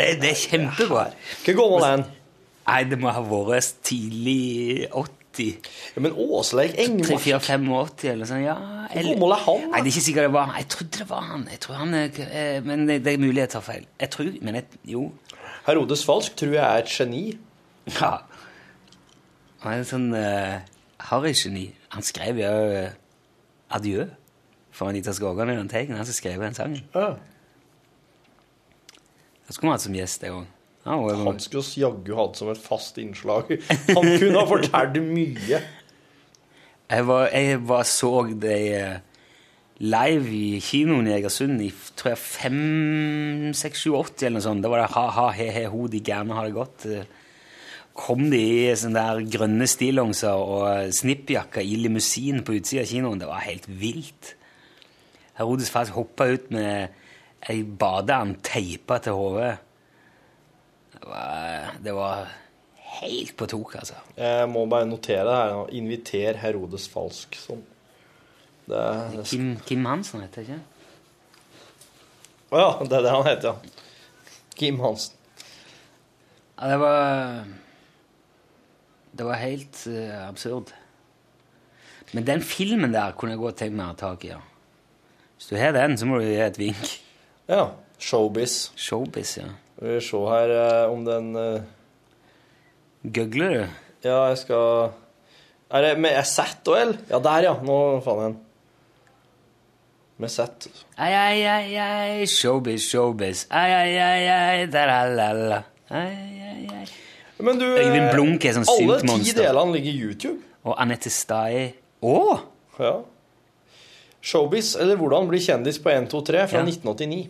[0.00, 1.04] det, det er kjempebra.
[1.44, 2.04] Hvor gammel er han?
[2.68, 5.70] Nei, det må ha vært tidlig 80.
[5.94, 8.56] Ja, men Åsleik Engmark 3-4-85 eller sånn, ja.
[8.90, 9.64] Hvor gammel er han?
[9.72, 10.58] Nei, det er ikke sikkert det var han.
[10.58, 11.46] Jeg trodde det var han.
[11.52, 13.86] Jeg tror han eh, men det, det er mulig jeg tar feil.
[14.02, 15.04] Jeg tror, men jeg, jo.
[15.68, 17.22] Herodes Falsk tror jeg er et geni.
[17.94, 18.12] Ja.
[19.62, 20.58] Han er en sånn uh,
[21.08, 21.66] harry-geni.
[21.94, 24.06] Han skrev jo uh, Adjø
[24.74, 25.96] for Anita Skågan i den teigen.
[25.98, 26.84] Han som skrev den sangen.
[26.94, 27.16] Ja.
[29.48, 30.46] Jeg skulle hatt som gjest, jeg òg.
[30.88, 33.50] Han skulle oss jaggu hatt som et fast innslag.
[33.96, 35.60] Han kunne ha fortalt mye.
[36.88, 38.94] Jeg var, jeg var så det eh,
[39.84, 41.68] live i kinoen i Egersund i
[41.98, 44.64] tror jeg 5, 6, 7, 80 eller noe sånt.
[44.64, 46.86] Da var det ha-ha, he-he-ho, de gærne har det godt.
[46.88, 47.04] Eh,
[47.98, 53.18] Kom de i sånne der grønne stillongser og snippjakker i limousin på utsida av kinoen.
[53.18, 54.36] Det var helt vilt.
[55.40, 56.94] Herodes faktisk hoppa ut med
[57.46, 59.54] ei badeand teipa til hodet.
[60.98, 62.32] Det var, det var
[62.98, 64.00] helt på tok, altså.
[64.16, 65.60] Jeg må bare notere det her.
[65.78, 67.38] Inviter Herodes Falsk.
[67.38, 67.62] Sånn.
[68.68, 68.82] Det,
[69.14, 70.58] det Kim, Kim Hansen heter det ikke?
[72.48, 74.34] Å ja, det er det han heter, ja.
[74.58, 75.14] Kim Hansen.
[76.58, 77.44] Ja, det var
[79.18, 80.72] Det var helt uh, absurd.
[82.12, 84.32] Men den filmen der kunne jeg godt tenkt meg å ha tak i.
[84.32, 84.40] Ja.
[85.36, 86.98] Hvis du har den, så må du gi et vink.
[87.48, 87.70] Ja.
[87.98, 88.70] Showbiz.
[88.76, 89.48] Showbiz, ja.
[89.80, 91.62] Vi vil se her eh, om den eh,
[93.14, 93.64] Googler du?
[94.04, 94.90] Ja, jeg skal
[95.70, 96.92] Er det med Z og L?
[97.10, 97.54] Ja, der, ja.
[97.62, 98.38] Nå faen jeg den.
[100.18, 100.66] Med Z.
[100.98, 103.44] Ai, ai, ai, ai, showbiz, showbiz.
[103.54, 105.60] Ai, ai, ai, ai, da-la-la-la.
[105.94, 106.08] Ai,
[106.48, 106.86] ai, ai.
[107.38, 109.44] Men du, Øyvind Blunk er sånn alle ti syntmonster.
[109.44, 110.40] delene ligger i YouTube.
[110.66, 111.68] Og Anette Stai
[112.02, 112.16] Å!
[112.82, 112.96] Ja.
[114.26, 116.66] Showbiz, eller Hvordan bli kjendis på 1, 2, 3 fra Ja.
[116.66, 117.28] 1989.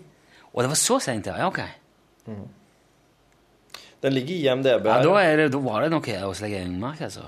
[0.55, 1.37] Og det var så seint, ja.
[1.39, 1.49] ja.
[1.49, 1.61] Ok.
[4.03, 5.05] Den ligger i IMDb Ja, her.
[5.05, 7.27] da, det, da var det noe hos Lege Engmark, altså.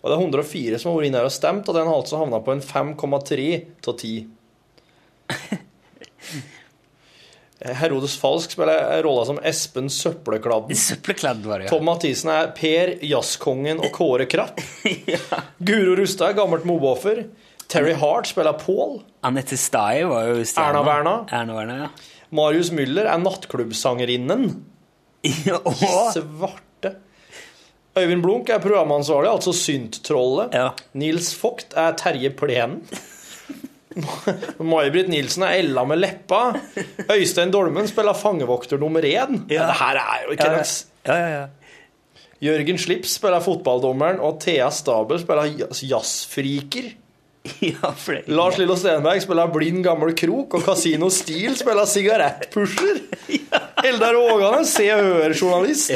[0.00, 2.20] Og det er 104 som har vært inne her og stemt, og den har altså
[2.22, 3.48] havna på en 5,3
[3.90, 4.28] av 10.
[7.60, 10.76] Herodes Falsk spiller rolla som Espen Søppelkladden.
[10.88, 11.74] Søppelkladd var det, ja.
[11.74, 14.60] Tom Mathisen er Per Jazzkongen og Kåre Krapp.
[15.68, 17.26] Guro Rustad er gammelt mobbeoffer.
[17.70, 19.02] Terry Hart spiller Paul.
[19.22, 20.70] Anette Stai var jo stjerna.
[20.72, 21.12] Erna Werna.
[21.30, 21.90] Erna Werna, ja.
[22.30, 24.64] Marius Müller er nattklubbsangerinnen.
[25.26, 26.94] Svarte.
[27.98, 30.54] Øyvind Blunk er programansvarlig, altså Synt-trollet.
[30.94, 32.84] Nils Vogt er Terje Plenen.
[34.62, 36.54] May-Britt Nilsen er Ella med leppa.
[37.10, 39.40] Øystein Dolmen spiller fangevokter nummer én.
[39.50, 39.66] Ja.
[39.66, 40.64] Det her er jo ikke Ja, ja.
[41.06, 41.46] Ja, ja, ja.
[42.40, 45.50] Jørgen Slips spiller fotballdommeren, og Thea Stabel spiller
[47.60, 48.32] jazz- jazzfriker.
[48.32, 53.00] Lars Lillo Stenberg spiller blind gammel krok, og Casino Stil spiller sigarettpusher.
[53.90, 55.92] Eldar Ågane, Se og Hør-journalist.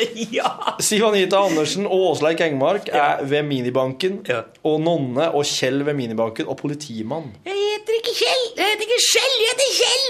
[0.86, 4.20] Siv Anita Andersen og Åsleik Engmark er ved minibanken.
[4.66, 7.32] Og Nonne og Kjell ved minibanken, og politimann.
[7.46, 8.46] Jeg heter ikke Kjell.
[8.58, 10.08] Jeg heter ikke Kjell, jeg heter Kjell.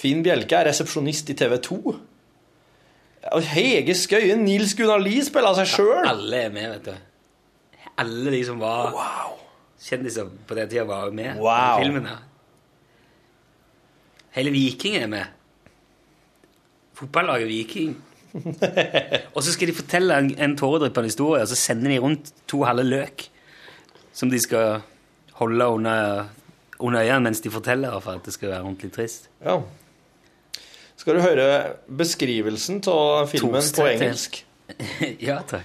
[0.00, 1.80] Finn Bjelke er resepsjonist i TV 2.
[3.52, 6.06] Hege Skøyen, Nils Gunnar Lie spiller seg sjøl.
[6.08, 7.86] Alle er med, vet du.
[8.00, 8.94] Alle de som var
[9.80, 11.80] kjendiser på den tida, var med Wow.
[11.80, 12.08] i filmen.
[14.36, 15.24] Hele Viking er med.
[16.94, 17.96] Fotballaget Viking.
[19.34, 22.62] og så skal de fortelle en, en tåredryppende historie, og så sender de rundt to
[22.64, 23.26] halve løk
[24.12, 24.80] som de skal
[25.38, 26.24] holde under,
[26.78, 29.30] under øynene mens de forteller, for at det skal være ordentlig trist.
[29.44, 29.60] Ja.
[30.96, 31.46] Skal du høre
[31.96, 34.42] beskrivelsen av filmen på engelsk?
[35.28, 35.64] ja, takk.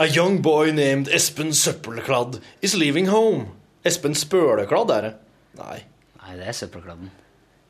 [0.00, 3.52] A young boy named Espen Søppelkladd is leaving home.
[3.84, 5.12] Espen Spølekladd, er det?
[5.60, 5.84] Nei.
[6.22, 7.10] Nei, det er søppelkladden.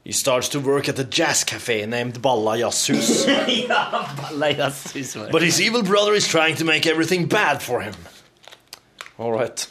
[0.05, 3.27] He starts to work at a jazz cafe named Balla Jazzhus.
[3.69, 5.17] ja, balla jazzhus.
[5.31, 7.95] But his evil brother is trying to make everything bad for him.
[9.19, 9.67] All right.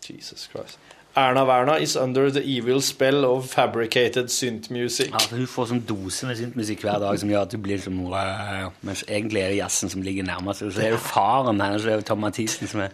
[0.00, 0.78] Jesus Christ.
[1.16, 5.08] Erna Werna is under the evil spell of fabricated synth music.
[5.10, 7.96] Ja, Hun får sånn dose med synth-musikk hver dag som gjør at du blir som
[8.04, 8.74] wow.
[8.84, 10.66] Mens egentlig er det jazzen som ligger nærmest.
[10.66, 12.92] Og så er det faren hennes, er Tom Mathisen, som er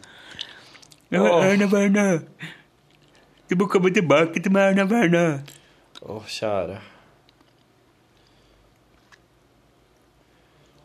[1.18, 1.42] oh.
[1.42, 2.22] Erna Werner.
[3.50, 5.42] Du må komme tilbake til meg, Erna Werner.
[6.06, 6.78] Å, kjære.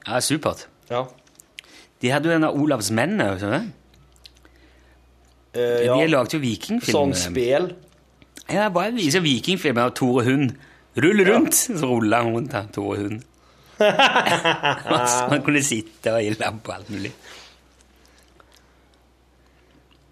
[0.08, 0.66] Ja, supert.
[0.90, 1.06] Ja.
[2.02, 3.74] De hadde jo en av Olavs menn òg, sånn, Eh,
[5.58, 5.97] De ja.
[6.12, 6.93] lagde jo vikingfilmer.
[6.93, 7.72] Sånn spel.
[8.47, 10.53] Ja, bare viser vikingfilmer av Tore Hund.
[10.97, 11.58] Rull rundt!
[11.58, 13.26] Så ruller han rundt, han, Tore Hund.
[15.30, 17.12] Man kunne sitte og gi på alt mulig.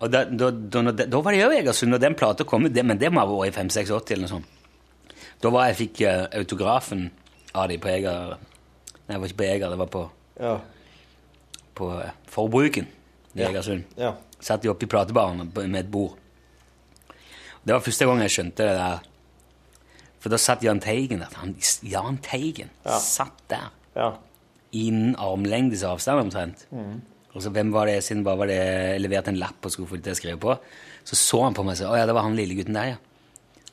[0.04, 3.00] Og da, da, da, da var det jo Egersund, og den plata kom ut, men
[3.00, 4.52] det må ha vært i 5-86 eller noe sånt.
[5.42, 7.08] Da var jeg fikk eh, autografen
[7.56, 8.36] av de på Eger
[9.06, 10.04] Nei, det var ikke på Eger, det var på,
[10.42, 10.54] Ja.
[11.78, 12.88] på eh, Forbruken
[13.36, 13.50] i Ja.
[13.50, 13.84] Egersund.
[13.98, 14.14] Ja.
[14.44, 16.18] Satt de oppe i platebaren med et bord.
[17.66, 19.00] Det var første gang jeg skjønte det der.
[20.22, 21.34] For da satt Jahn Teigen der.
[21.42, 21.56] Han,
[21.86, 23.00] Jahn Teigen Ja.
[23.00, 23.72] satt der.
[23.96, 24.12] Ja.
[24.74, 26.66] Innen armlengdes avstand omtrent.
[26.72, 27.02] Mm.
[27.36, 29.90] Og så hvem var det, siden bare var det jeg leverte en lapp og skulle
[29.90, 30.56] få det til å skrive på,
[31.04, 32.94] så så han på meg og sa, å ja, det var han lille gutten der,
[32.96, 32.98] ja.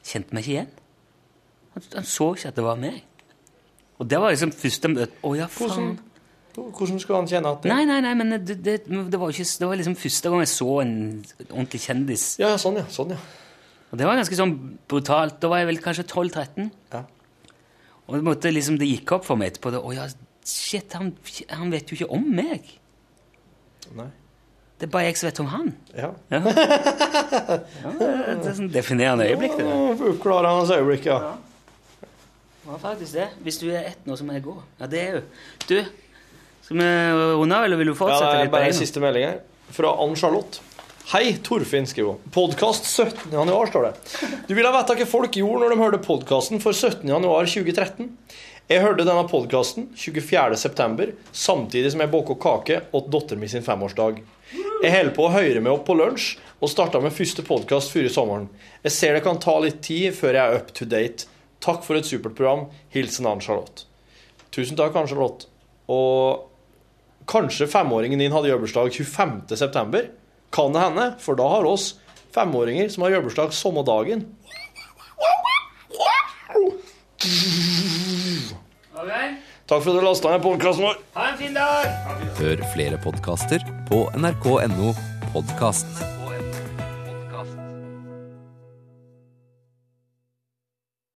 [0.02, 0.72] Kjente meg ikke igjen.
[1.74, 3.02] Han, han så ikke at det var meg.
[4.02, 5.14] Og det var liksom første møte.
[5.22, 5.92] Å ja, faen.
[6.52, 9.46] Hvordan, skulle han kjenne at det Nei, nei, nei, men det, det, det, var, ikke,
[9.62, 10.96] det var liksom første gang jeg så en
[11.48, 12.26] ordentlig kjendis.
[12.42, 12.84] Ja, ja, sånn, ja.
[12.92, 13.20] Sånn, ja.
[13.92, 14.52] Og det var ganske sånn
[14.88, 15.38] brutalt.
[15.40, 16.68] Da var jeg vel kanskje 12-13.
[16.92, 17.02] Ja.
[18.08, 19.72] Og det, måtte liksom, det gikk opp for meg etterpå.
[19.76, 20.08] Å oh, ja,
[20.48, 21.12] shit, han,
[21.52, 22.68] han vet jo ikke om meg.
[23.96, 24.10] Nei.
[24.80, 25.68] Det er bare jeg som vet om han.
[25.94, 26.08] Ja.
[26.32, 26.40] Ja.
[27.84, 29.54] ja, det er sånn definerende øyeblikk.
[29.60, 29.66] det.
[30.08, 31.36] Oppklarer hans øyeblikk, ja.
[32.02, 33.28] Det var faktisk det.
[33.44, 34.56] Hvis du er ett nå, så må jeg gå.
[34.80, 35.22] Ja, det er jo
[35.68, 35.76] Du,
[36.62, 36.84] skal vi
[37.38, 38.52] runde av, eller vil du Ja, fortsette det er litt?
[38.52, 39.40] bare en siste melding her.
[39.72, 40.60] Fra Ann-Charlotte.
[41.12, 42.30] Hei, Torfinn, skriver hun.
[42.32, 43.32] Podkast 17.
[43.32, 43.94] januar, står det.
[44.48, 47.08] Du ville vite hva folk gjorde når de hørte podkasten for 17.
[47.10, 48.12] januar 2013.
[48.70, 50.56] Jeg hørte denne podkasten 24.
[50.56, 54.22] september, samtidig som jeg baka kake åt datteren min sin femårsdag.
[54.84, 58.06] Jeg holder på å høre meg opp på lunsj, og starta med første podkast før
[58.06, 58.46] i sommeren.
[58.86, 61.26] Jeg ser det kan ta litt tid før jeg er up to date.
[61.60, 62.68] Takk for et supert program.
[62.94, 63.84] Hilsen Ann-Charlotte.
[64.54, 65.48] Tusen takk, Ann-Charlotte.
[65.90, 66.46] Og
[67.30, 69.56] Kanskje femåringen din hadde jubileumsdag 25.
[69.56, 70.08] september.
[70.52, 71.94] Kan det hende, for da har oss
[72.34, 74.26] femåringer som har jubileumsdag samme dagen.
[79.72, 80.98] Takk for at du lasta ned podkasten vår.
[81.16, 81.86] Ha en fin dag!
[82.40, 84.92] Hør flere podkaster på nrk.no
[85.32, 86.21] podkast.